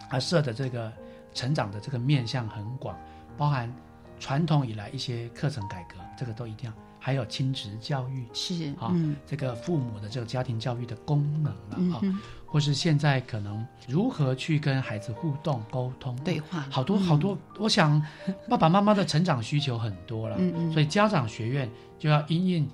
[0.09, 0.92] 而设的这个
[1.34, 2.99] 成长的这个面向很广，
[3.36, 3.72] 包含
[4.18, 6.76] 传统以来一些课程改革，这个都一定要。
[7.01, 8.92] 还有亲职教育是啊，
[9.24, 12.03] 这个父母的这个家庭教育的功能了啊，
[12.51, 17.36] 或是现在可能如何去跟孩子互动沟通对话，好多好多。
[17.59, 18.03] 我想
[18.49, 20.36] 爸爸妈妈的成长需求很多了，
[20.72, 22.68] 所以家长学院就要因应，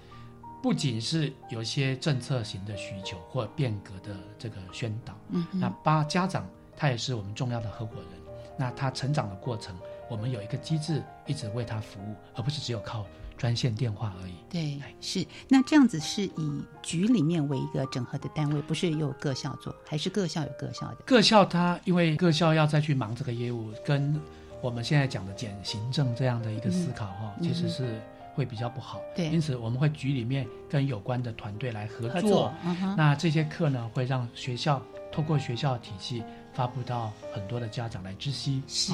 [0.62, 8.20] 不仅是有一些政策型的需求或变革的这个宣导，嗯，那八家长他也是我们重要的合伙人，
[8.56, 9.76] 那他成长的过程，
[10.08, 13.04] 我们有一个机制一直为他服务，而不是只有靠。
[13.44, 14.32] 专线电话而已。
[14.48, 20.96] 对，是那这样子是以局里面为一个整合的单位，不是由各校做，还是各校有各校的？
[21.04, 24.18] 各校它因为各校要再去忙这个业务，跟
[24.62, 28.00] 我们现在讲的减行政这样的一个思考哈，其实是
[28.34, 28.98] 会比较不好。
[29.14, 32.50] 对，因此我们会局里面跟有关的团队来合作。
[32.96, 34.80] 那这些课呢，会让学校
[35.14, 36.20] 透过学校体系
[36.52, 38.60] 发布到很多的家长来知悉。
[38.66, 38.92] 是，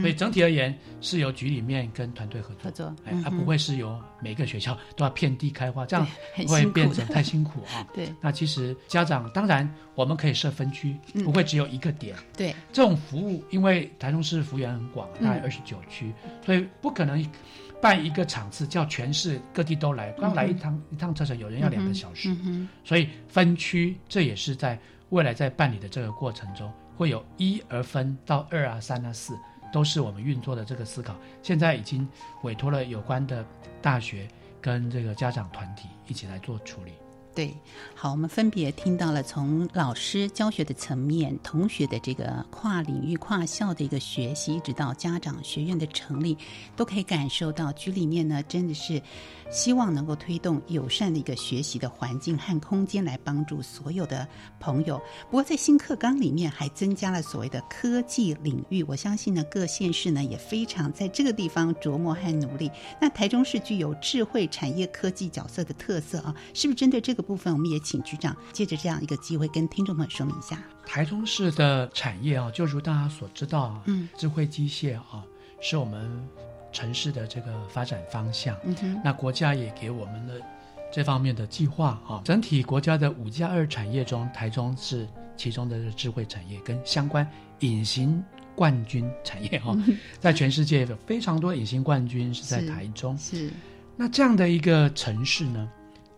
[0.00, 6.06] 所以整体而言是由局里面跟团队合作，合作，哎，而不会是由每个学校都要遍地开花，这样
[6.48, 7.86] 会变成太辛苦啊。
[7.94, 12.16] 对，那其实家长当然我们可以设分区，不会只有一个点。
[12.34, 16.10] 对，这种服务，因为台中市幅员很广，大概二十九区，
[16.46, 17.22] 所以不可能。
[17.80, 22.36] 办一个场次，叫全市各地都来，刚来一趟一趟车程，有人要两个小时，
[22.82, 24.76] 所以分区，这也是在
[25.10, 29.38] 未来在办理的这个过程中，会有一而分到二啊、三啊、四，
[29.72, 31.14] 都是我们运作的这个思考。
[31.42, 32.06] 现在已经
[32.42, 33.44] 委托了有关的
[33.80, 34.28] 大学
[34.60, 36.92] 跟这个家长团体一起来做处理。
[37.34, 37.54] 对，
[37.94, 46.36] 好，我们分别听到了从老师教学的层面，同学的这个跨领域、跨校的一个学习，一直到家长学院的成立，
[46.74, 49.00] 都可以感受到局里面呢，真的是。
[49.50, 54.26] 希望能够推动友善的一个学习的环境和空间，来帮助所有的
[54.60, 55.00] 朋友。
[55.30, 62.70] 不过，在新课纲里面还增加了所谓的科技领域，我相信呢，各县市呢也非常在这个地方琢磨和努力。
[63.00, 70.62] 那台中市具有智慧产业科技角色的特色啊，是不是针对这个部分，我们也请局长借着这样一个机会跟听众朋友说明一下？
[70.84, 75.24] 台中市的产业啊，就如大家所知道啊，嗯，智慧机械啊，
[75.60, 76.28] 是我们。
[76.72, 80.40] 城市的这个发展方向，嗯那国家也给我们的
[80.92, 82.20] 这方面的计划啊。
[82.24, 87.28] 整体国家的五加二产业中，台中是其中的智慧产业跟相关
[87.60, 88.22] 隐形
[88.54, 89.76] 冠军产业哈，
[90.20, 93.16] 在全世界有非常多隐形冠军是在台中。
[93.16, 93.50] 是
[93.96, 95.68] 那这样的一个城市呢，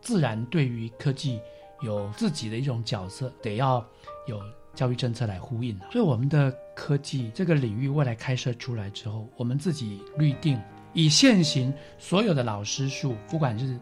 [0.01, 1.41] 自然对于科技
[1.81, 3.85] 有自己的一种角色，得要
[4.27, 4.41] 有。
[4.81, 10.59] 教育政策来呼应所以我们的科技这个领域未来开设出来之后，我们自己预定
[10.95, 13.79] 以现行所有的老师数，不管是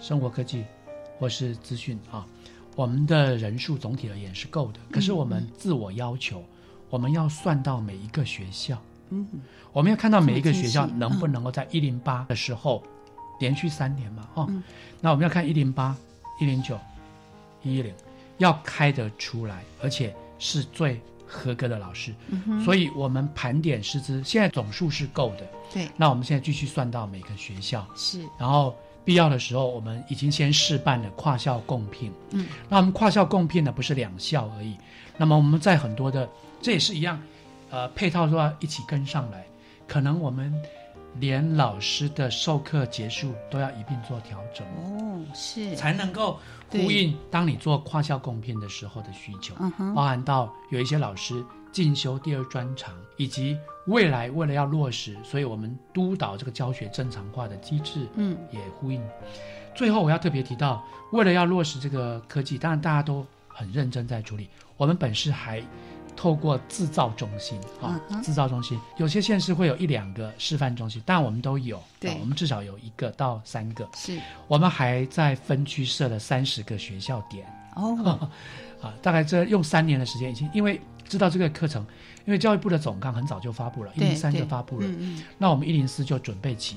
[0.00, 0.64] 生活科技
[1.20, 2.26] 或是资讯啊，
[2.74, 4.80] 我们的人数总体而言是够的。
[4.90, 6.42] 可是我们自我要求，
[6.88, 8.76] 我们要算到每一个学校，
[9.10, 9.24] 嗯，
[9.72, 12.82] 我们要看到每一个学校能不能够在一零八的时候
[13.38, 14.50] 连续三年嘛，哦，
[15.00, 15.96] 那我们要看一零八、
[16.40, 16.76] 一零九、
[17.62, 17.94] 一一零
[18.38, 20.12] 要开得出来，而且。
[20.40, 22.12] 是最合格的老师，
[22.64, 25.46] 所以我们盘点师资，现在总数是够的。
[25.72, 28.74] 对，那我们现在继续算到每个学校，是，然后
[29.04, 32.12] 必要的时候，我们已经先试办了跨校共聘。
[32.30, 34.76] 嗯，那我们跨校共聘呢，不是两校而已，
[35.16, 36.28] 那么我们在很多的，
[36.60, 37.22] 这也是一样，
[37.70, 39.46] 呃，配套都要一起跟上来，
[39.86, 40.52] 可能我们。
[41.18, 46.38] 连老师的授课结束都要一并做调整哦，是才能够
[46.70, 49.54] 呼应当你做跨校共聘的时候的需求，
[49.94, 59.02] 包含到有一些老师进修第二专长，以及未来为了要落实，所以我们督导这个教学正常化的机制，嗯，也呼应。
[59.74, 65.62] 最后我要特别提到，为了要落实这个科技，当然大家都很认真在处理，我们本市还。
[66.20, 73.88] 透过制造中心啊，制造中心有些县市会有一两个示范中心，但我们都有，对，我们至少有一个到三个。
[73.96, 77.46] 是，我们还在分区设了三十个学校点。
[77.74, 78.28] 哦，
[78.82, 81.82] 啊，大概这用三年的时间已经，因为知道这个课程，
[82.26, 84.86] 因为教育部的总纲很早就发布了，一零三就发布了，
[85.38, 86.76] 那我们一零四就准备起。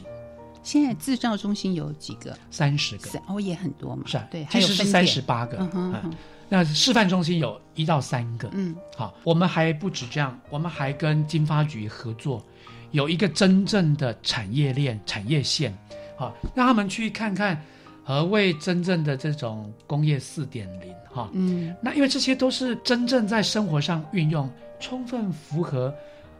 [0.63, 2.35] 现在制造中心有几个？
[2.49, 6.11] 三十个，哦，也很多嘛，是啊，对，其实是三十八个，嗯
[6.49, 12.43] 那示范中心有一到三个，嗯，好，我们还不止这样，我们还跟经发局合作，
[12.91, 15.75] 有一个真正的产业链、产业线，
[16.15, 17.59] 好，让他们去看看
[18.03, 24.49] 何谓真正的这种工业四点零，哈，嗯，那因为这些都是真正在生活上运用，
[24.79, 25.93] 充分符合。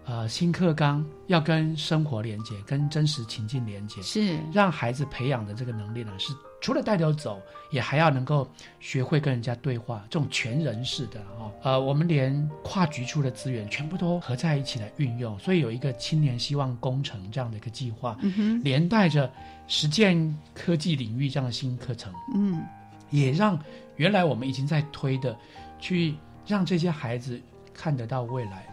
[0.05, 7.41] 呃，新课纲要跟生活连接，跟真实情境连接，是让孩子培养的这个能力呢，是除了带流走，
[7.71, 8.45] 也还要能够
[8.81, 11.51] 学会跟人家对话，这种全人式的哈。
[11.63, 18.17] 呃，我们连跨局处的资源全部都合在一起来运用，所以有一个青年希望工程这样的一个计划，
[18.61, 19.31] 连带着
[19.69, 22.61] 实践科技领域这样的新课程，嗯，
[23.09, 23.57] 也让
[23.95, 25.33] 原来我们已经在推的，
[25.79, 26.13] 去
[26.45, 27.41] 让这些孩子
[27.73, 28.67] 看得到未来。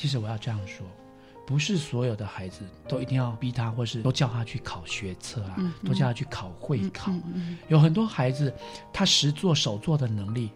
[0.00, 0.86] 其实我要这样说，
[1.46, 7.12] 不是所有的孩子都一定要逼他，或是都叫他去考学测啊，都叫他去考会考。
[7.68, 8.50] 有很多孩子，
[8.94, 10.50] 他实做手做的能力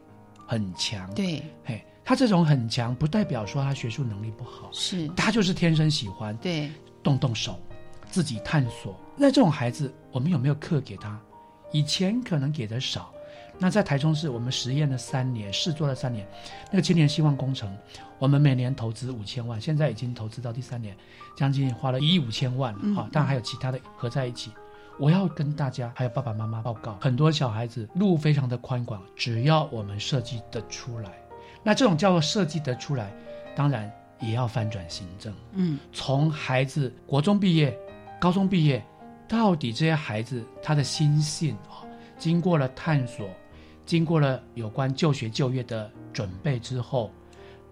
[0.47, 1.13] 很强。
[1.13, 6.71] 对，嘿，他这种很强，不代表说他学术能力不好，是他就是天生喜欢对
[7.03, 7.61] 动动手，
[8.09, 8.99] 自己探索。
[9.15, 11.21] 那这种孩子，我们有没有课给他？
[11.71, 13.13] 以前可能给的少。
[13.59, 16.27] 那在台中市，我们实验了三年，试做了三年，
[16.71, 17.75] 那个青年希望工程，
[18.19, 20.97] 我们每年投资五千万，现在已经投资到第三年，
[21.37, 23.09] 将近花了一亿五千万了啊！
[23.13, 24.51] 当然还有其他的合在一起。
[24.99, 31.11] 我要跟大家还有爸爸妈妈报告，很多小孩子路非常的宽广，只要我们设计得出来，
[31.63, 33.13] 那这种叫做设计得出来，
[33.57, 33.91] 当然
[34.21, 35.35] 也要翻转行政。
[35.53, 37.77] 嗯，从孩子国中毕业、
[38.21, 38.85] 高中毕业，
[39.27, 41.83] 到底这些孩子他的心性啊，
[42.17, 43.29] 经过了探索，
[43.87, 47.11] 经过了有关就学就业的准备之后，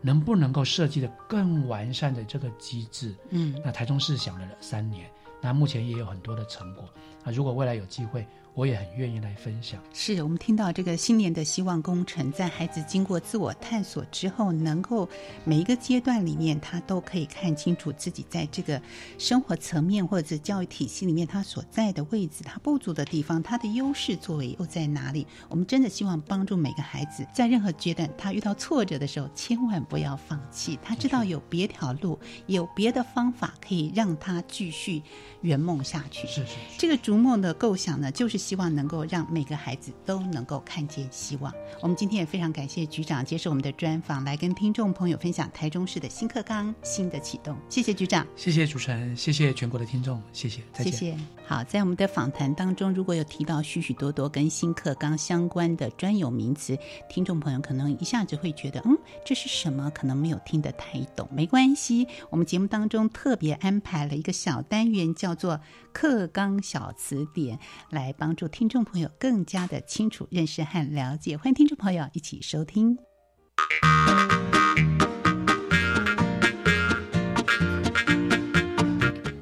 [0.00, 3.14] 能不能够设计的更完善的这个机制？
[3.30, 5.10] 嗯，那台中市想了三年，
[5.40, 6.84] 那目前也有很多的成果。
[7.24, 9.82] 那如果未来有机会，我也很愿意来分享。
[9.94, 15.08] 是我们听到这个新年的希望工程，在孩子经过自我探索之后，能够
[15.44, 18.80] 每一个阶段里面，他都可以看清楚自己在这个
[19.16, 25.26] 生活层面或者教育体系里面他所在的位置，他不足的地方，他的优势作为又在哪里？
[25.48, 30.78] 我们真的希望帮助每个孩子，在任何阶段他遇到挫折的时候，千万不要放弃。
[30.82, 35.02] 他知道有别条路，有别的方法可以让他继续
[35.40, 36.26] 圆梦下去。
[36.26, 41.54] 是是，这个逐梦的构想呢，就是希望能够让每个孩子都能够看见希望。
[41.80, 47.56] 我们今天也非常感谢局长接受我们的专访，来跟听众朋友分享台中市的新课纲新的启动。
[47.68, 50.92] 谢谢局长，谢谢主持人，谢谢全国的听众，谢谢，再见。
[50.92, 51.16] 谢谢。
[51.46, 56.76] 好，在我们的访谈当中，如果有提到许许多多跟新课纲相关的专有名词，
[57.08, 59.90] 听众朋友可能一下子会觉得，嗯，这是什么？
[59.94, 61.28] 可能没有听得太懂。
[61.30, 65.60] 没关系，我们节目当中特别安排了一个小单元，叫做
[65.92, 67.58] “课纲小词典”，
[67.90, 71.36] 来帮助听众朋友更加的清楚认识和了解。
[71.36, 72.98] 欢迎听众朋友一起收听。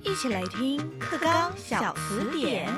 [0.02, 2.70] 一起来听课纲小词典。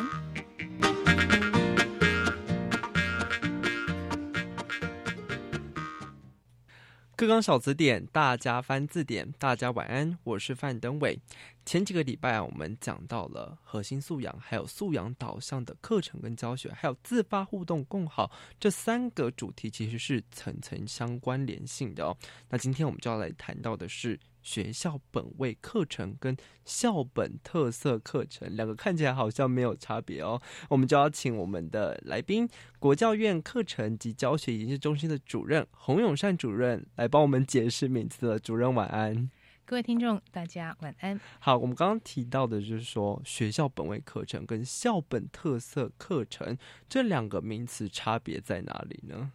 [7.23, 9.31] 课纲小词典，大家翻字典。
[9.39, 11.17] 大家晚安，我是范登伟。
[11.65, 22.17] 前几个礼拜啊，我们讲到了核心素养，还有素养导向的课程跟教学，还有自发互动共好这三个主题，其实是层层相关联性的哦。
[22.49, 30.41] 那今天我们就要来谈到的是学校本位课程跟校本特色课程，两个看起来好像没有差别哦。
[30.69, 38.39] 我们就要请我们的来宾，国教院课程及教学研究中心的主任洪永善主任来帮我们解释名词的。
[38.43, 39.31] 主任晚安。
[39.65, 41.19] 各位听众，大家晚安。
[41.39, 49.31] 好，我们刚刚提到的就是说，学校本位课程跟校本特色课程这两个名词差别在哪里呢？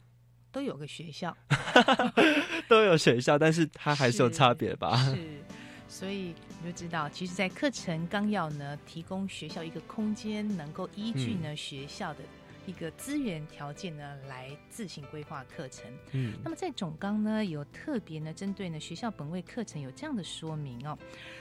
[0.58, 1.38] 都有个学校，
[2.68, 4.98] 都有学校，但是它还是有差别吧？
[5.06, 5.16] 是，
[5.88, 6.34] 所以
[6.64, 12.22] 你就知道，其实，在课程纲要呢，提供学校一个空间，能够依据呢、学校的。
[12.68, 15.90] 一个资源条件呢，来自行规划课程。
[16.12, 20.96] 嗯，那么在总纲呢，有特别呢，针对呢学校本位课程有这样的说明哦。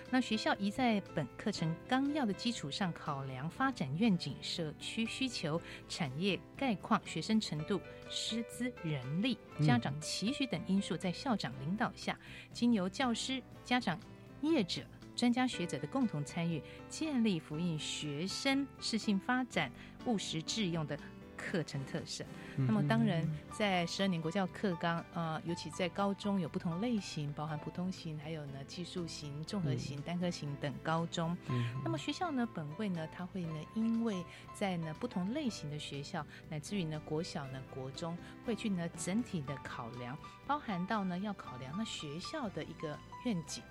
[0.09, 12.17] 那学校宜在本课程纲要的基础上，考量发展愿景、社区需求、产业概况、学生程度、师资、人力、家长期许等因素，在校长领导下，
[12.53, 13.99] 经由教师、家长、
[14.41, 14.83] 业者。
[15.17, 19.73] 专家学者的共同参与，建立福音学生适性发展、
[20.05, 20.95] 务实致用的
[21.37, 22.25] 课程特色。
[22.57, 23.23] 那么，当然
[23.53, 31.37] 在十二年国教课纲，呃，尤其在高中有不同类型，包含普通型，还有呢技术型、综合型、单科型等高中。
[31.85, 34.25] 那么学校呢，本位呢，它会呢，因为
[34.55, 40.17] 在呢不同类型的学校，乃至于呢国小呢、国中，会去呢整体的考量，
[40.47, 43.63] 包含到呢要考量那学校的一个愿景。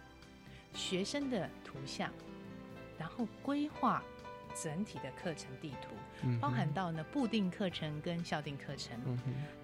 [0.74, 2.11] 学生的图像，
[2.99, 4.03] 然后规划
[4.62, 5.89] 整体的课程地图，
[6.24, 8.97] 嗯、包含到呢固定课程跟校定课程。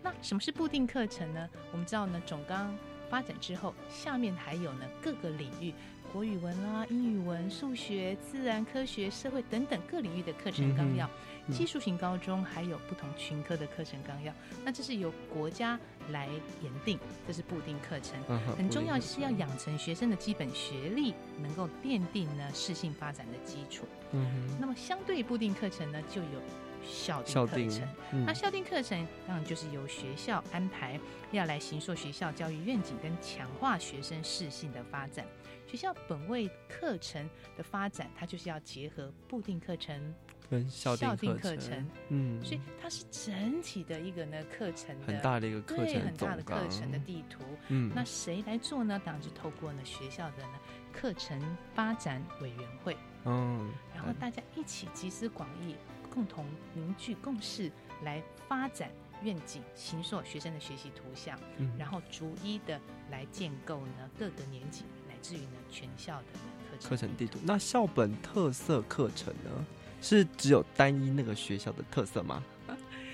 [0.04, 1.50] 那什么是固定课程呢？
[1.72, 2.76] 我们知道呢，总纲
[3.10, 5.74] 发展之后，下面还有呢各个领域，
[6.12, 11.08] 国语文啦、英语文、数学、自然科学、社会等等各领域的课程纲要。
[11.08, 11.12] 嗯
[11.52, 14.32] 技术型高中还有不同群科的课程纲要，
[14.64, 15.78] 那这是由国家
[16.10, 16.30] 来
[16.62, 18.16] 研定，这是固定课程。
[18.30, 23.86] 嗯、很重要是要养成学生的基本学历，能够奠定呢适性发展的基础。
[24.12, 26.40] 嗯那么相对固定课程呢，就有
[26.84, 27.88] 校定课程。
[28.12, 31.00] 嗯、那校定课程当然就是由学校安排，
[31.32, 35.26] 要来形塑学校教育愿景跟强化学生适性的发展。
[35.68, 40.14] 学校本位课程的发展，它就是要结合固定课程。
[40.50, 47.40] 跟校定课程，嗯，所以它是整体的一个呢课程的很大的一个课程很大的课程的地图。
[47.70, 49.02] 嗯，那谁来做呢？
[49.06, 50.60] 当然是透过呢学校的呢
[50.92, 51.42] 课程
[51.74, 52.98] 发展委员会。
[53.24, 55.74] 嗯，然后大家一起集思广益，
[56.14, 57.72] 共同凝聚共识，
[58.04, 58.92] 来发展
[59.24, 66.26] 愿景，形塑学生的学习图像，嗯、然后逐一的来建构呢各个年级，乃至于呢全校的
[66.70, 67.40] 课程课程地图。
[67.44, 69.66] 那校本特色课程呢？
[70.04, 72.44] 是只有单一那个学校的特色吗？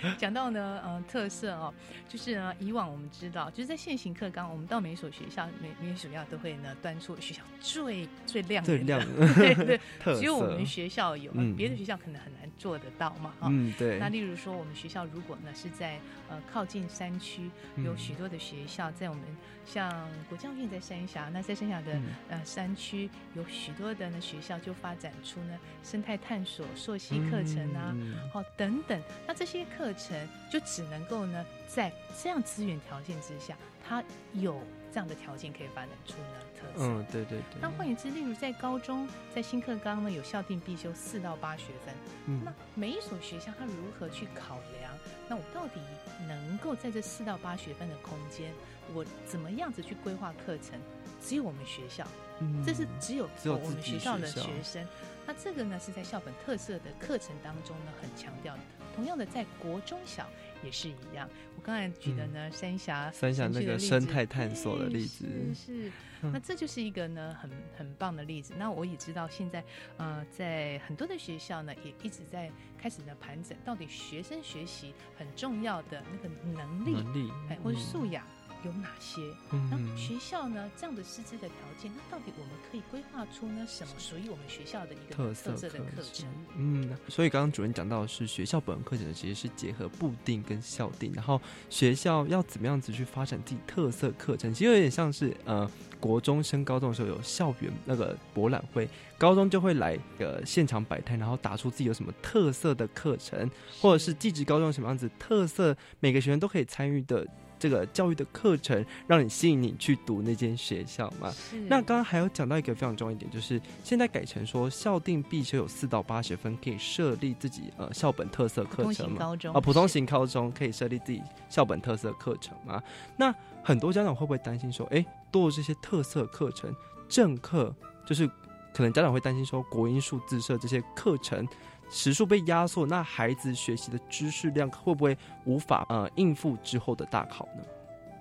[0.18, 1.74] 讲到呢，呃，特色哦，
[2.08, 9.00] 就是呢，以往我们知道，就是在现行课纲，我们到每一所学校，每每所学校都会呢端出学校最最亮最亮。
[9.36, 11.56] 对 对， 特只有我色们学校有，嗯。
[11.56, 13.48] 别的学校可能很难做得到嘛，哈。
[13.50, 13.98] 嗯对。
[13.98, 17.98] 那例如说，我们学校如果呢是在呃靠近山区，有嗯。
[17.98, 19.24] 许多的学校，在我们
[19.66, 19.90] 像
[20.30, 22.06] 国教院在三峡，那在三峡的、嗯。
[22.30, 28.16] 呃山区有许多的呢学校就发展出呢生态探索、溯溪课程啊，嗯。
[28.34, 29.02] 哦等等。
[29.26, 30.16] 那这些课程
[30.52, 33.58] 就只能够呢在这样资源条件之下，
[33.88, 34.04] 它
[34.34, 34.62] 有
[34.92, 36.86] 这样的条件可以发展出呢特色。
[36.86, 41.94] 嗯，对对对，那换言之，例如在高中，在新课纲呢有校定必修四到八学分，
[42.28, 44.94] 嗯那每一所学校它如何去考量？
[45.30, 45.80] 那我到底
[46.28, 48.52] 能够在这四到八学分的空间，
[48.94, 50.80] 我怎么样子去规划课程？
[51.22, 52.08] 只有我们学校，
[52.40, 54.86] 嗯这是只有我们学校的学生。
[55.26, 58.62] 那这个呢是在校本特色的课程当中呢很强调的。
[58.96, 60.28] 同样的，在国中小
[60.64, 61.30] 也是一样。
[61.56, 65.90] 我刚才举的呢，三峡嗯三峡那个生态探索的例子是是。
[65.90, 65.92] 嗯
[66.34, 67.48] 那这就是一个呢很
[67.78, 68.52] 很棒的例子。
[68.58, 69.64] 那我也知道现在
[69.98, 78.26] 呃在很多的学校呢也一直在开始呢盘整，到底学生学习很重要的那个能力，能力哎或者嗯素养。
[78.64, 79.22] 有哪些？
[79.52, 80.70] 嗯那学校呢？
[80.76, 86.28] 这样的师资的条件，那到底我们可以规划出呢什么属于我们学校的一个特色的课程？
[86.56, 91.40] 嗯，所以刚刚主任讲到的是学校本课程其实是结合部定跟校定，然后
[91.70, 103.50] 学校要怎么样子去发展自己特色课程，其实有点像是呃国中升高中的时候有校园那个博览会，高中就会来呃现场摆摊，然后打出自己有什么特色的课程，
[103.82, 107.26] 或者是寄职高中什么样子特色，每个学生都可以参与的。
[107.60, 111.34] 这个教育的课程让你吸引你去读那间学校嘛？
[111.68, 119.38] 那刚刚还有讲到一个非常重要一点，就是现在改成说校定必修有四到八学分，可以设立自己呃校本特色课程嘛？
[119.54, 122.82] 啊，普通型高中可以设立自己校本特色课程嘛？
[123.18, 123.34] 那
[123.64, 126.74] 很多家长会不会担心说，哎，多了这些特色课程，
[127.10, 128.28] 正课就是
[128.74, 131.48] 可能家长会担心说，国音数自社这些课程。
[131.90, 137.64] 时数被压缩，那孩子学习的知识量会不会无法呃应付之后的大考呢？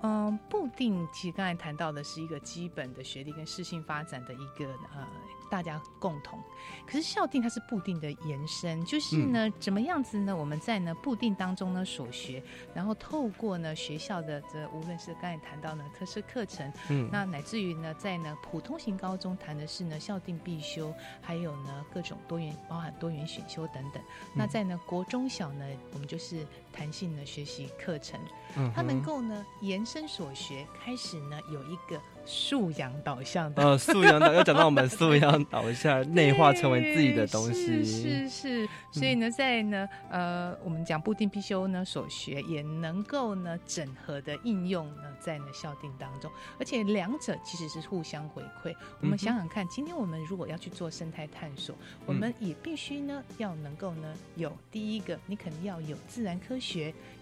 [0.03, 5.07] 嗯，布定其实刚才谈到的是一个基本的学历跟适性发展的一个呃
[5.51, 6.39] 大家共同，
[6.87, 10.37] 可是校定它是固定的延伸，就是呢、怎么样子呢？
[10.37, 12.43] 我们在呢固定当中呢所学，
[12.75, 24.03] 然后透过呢学校的这无论是刚才谈到呢特色课程，嗯那乃至于呢在呢普通型高中谈的是呢校定必修，还有呢各种多元包含多元选修等等。
[24.35, 26.47] 那在呢国中小呢，我们就是
[26.77, 28.21] 弹性的学习课程，
[28.57, 33.63] 嗯它能够呢延伸所学，开始呢有一个素养导向的。
[33.63, 48.75] 呃，素养导 要讲到我们素养导向内化成为自己的东西，是是，所以呢，在呢呃，我们讲布定必修呢所学，也能够呢整合的应用呢在呢校定当中，而且两者其实是互相回馈。
[49.01, 51.75] 我们想想看，今天我们如果要去做生态探索，
[52.05, 56.66] 我们也必须呢要能够呢有第一个，你肯定要有自然科学，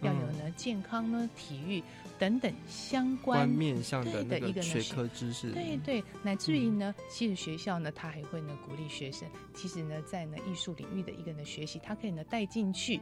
[0.00, 1.82] 要有呢健康呢体育
[2.18, 13.00] 等等相关关面向的一个学科知识，对对，乃至于呢，其实学校呢，他还会呢鼓励学生，其实呢，在呢艺术领域的一个呢学习，他可以呢带进去，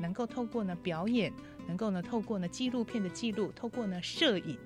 [0.00, 1.32] 能够透过呢表演，
[1.66, 4.56] 能够呢透过呢纪录片的记录，透过呢摄影。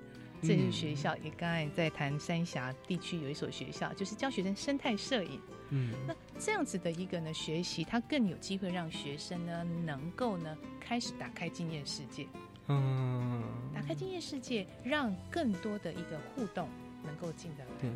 [0.40, 5.40] 这是学校也刚才在谈三峡地区有一所学校，就是教学生生态摄影。
[5.70, 12.26] 嗯，那这样子的一个呢学习，它更有机会让学生呢能够呢开始打开经验世界。
[12.68, 13.42] 嗯，
[13.74, 16.68] 打开经验世界，让更多的一个互动
[17.04, 17.70] 能够进得来。
[17.80, 17.90] 对，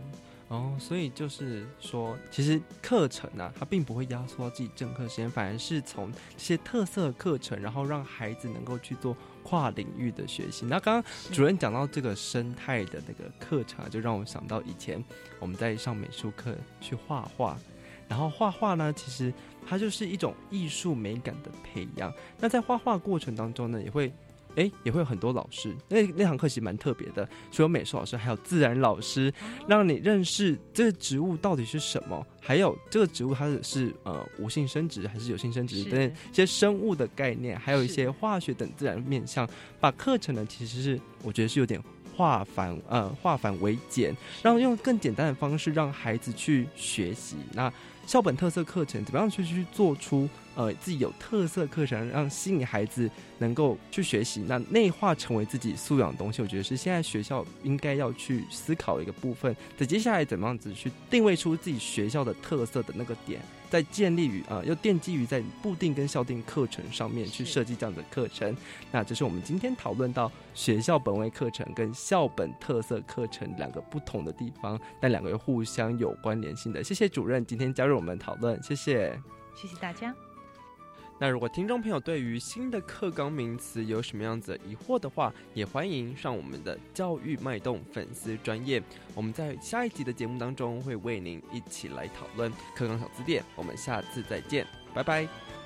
[0.48, 10.64] 哦，所以就是说，其实课程啊，它并不会压缩到自己正课时间，反而是从这些特色课程，然后让孩子能够去做跨领域的学习。
[10.66, 15.02] 那刚刚主任讲到这个生态的那个课程，就让我想到以前
[15.38, 17.56] 我们在上美术课去画画。
[18.08, 19.32] 然后画画呢，其实
[19.66, 22.12] 它就是一种艺术美感的培养。
[22.38, 24.12] 那在画画过程当中呢，也会
[24.56, 25.74] 哎，也会有很多老师。
[25.88, 29.32] 那那堂课其实蛮特别的，除了美术老师，还有自然老师，
[29.66, 39.48] 让你认识这个植物到底是什么，还有这个植物它是是呃无性生殖还是有性生殖等等一些生物的概念，还有一些化学等自然面向，
[39.80, 41.82] 把课程呢其实是我觉得是有点。
[42.14, 47.36] 化繁呃化繁为简，然后用更简单的方式让孩子去学习。
[47.54, 47.72] 那
[48.06, 59.54] 校本特色课程怎么样去去做出呃自己有特色课程，让吸引孩子能够去学习，那内化成为自己素养的东西，我觉得是现在学校应该要去思考的一个部分。
[59.76, 63.40] 在接下来怎么样子去定位出自己学校的特色的那个点，
[63.70, 68.54] 在建立于啊，要奠基于在固定跟校定课程上面去设计这样的课程。
[68.90, 76.84] 那这是我们今天讨论到学校本位课程跟校本特色课程两个不同的地方，但两个又互相有关联性的。
[76.84, 79.18] 谢谢主任今天加入我们讨论，谢谢，
[79.54, 80.14] 谢谢大家。
[81.22, 88.82] 那如果听众朋友对于新的课纲名词有什么样子的疑惑的话，也欢迎上我们的教育脉动粉丝专业。
[89.14, 93.40] 我们在下一集的节目当中会为您一起来讨论课纲小词典。
[93.54, 95.61] 我们下次再见，拜拜。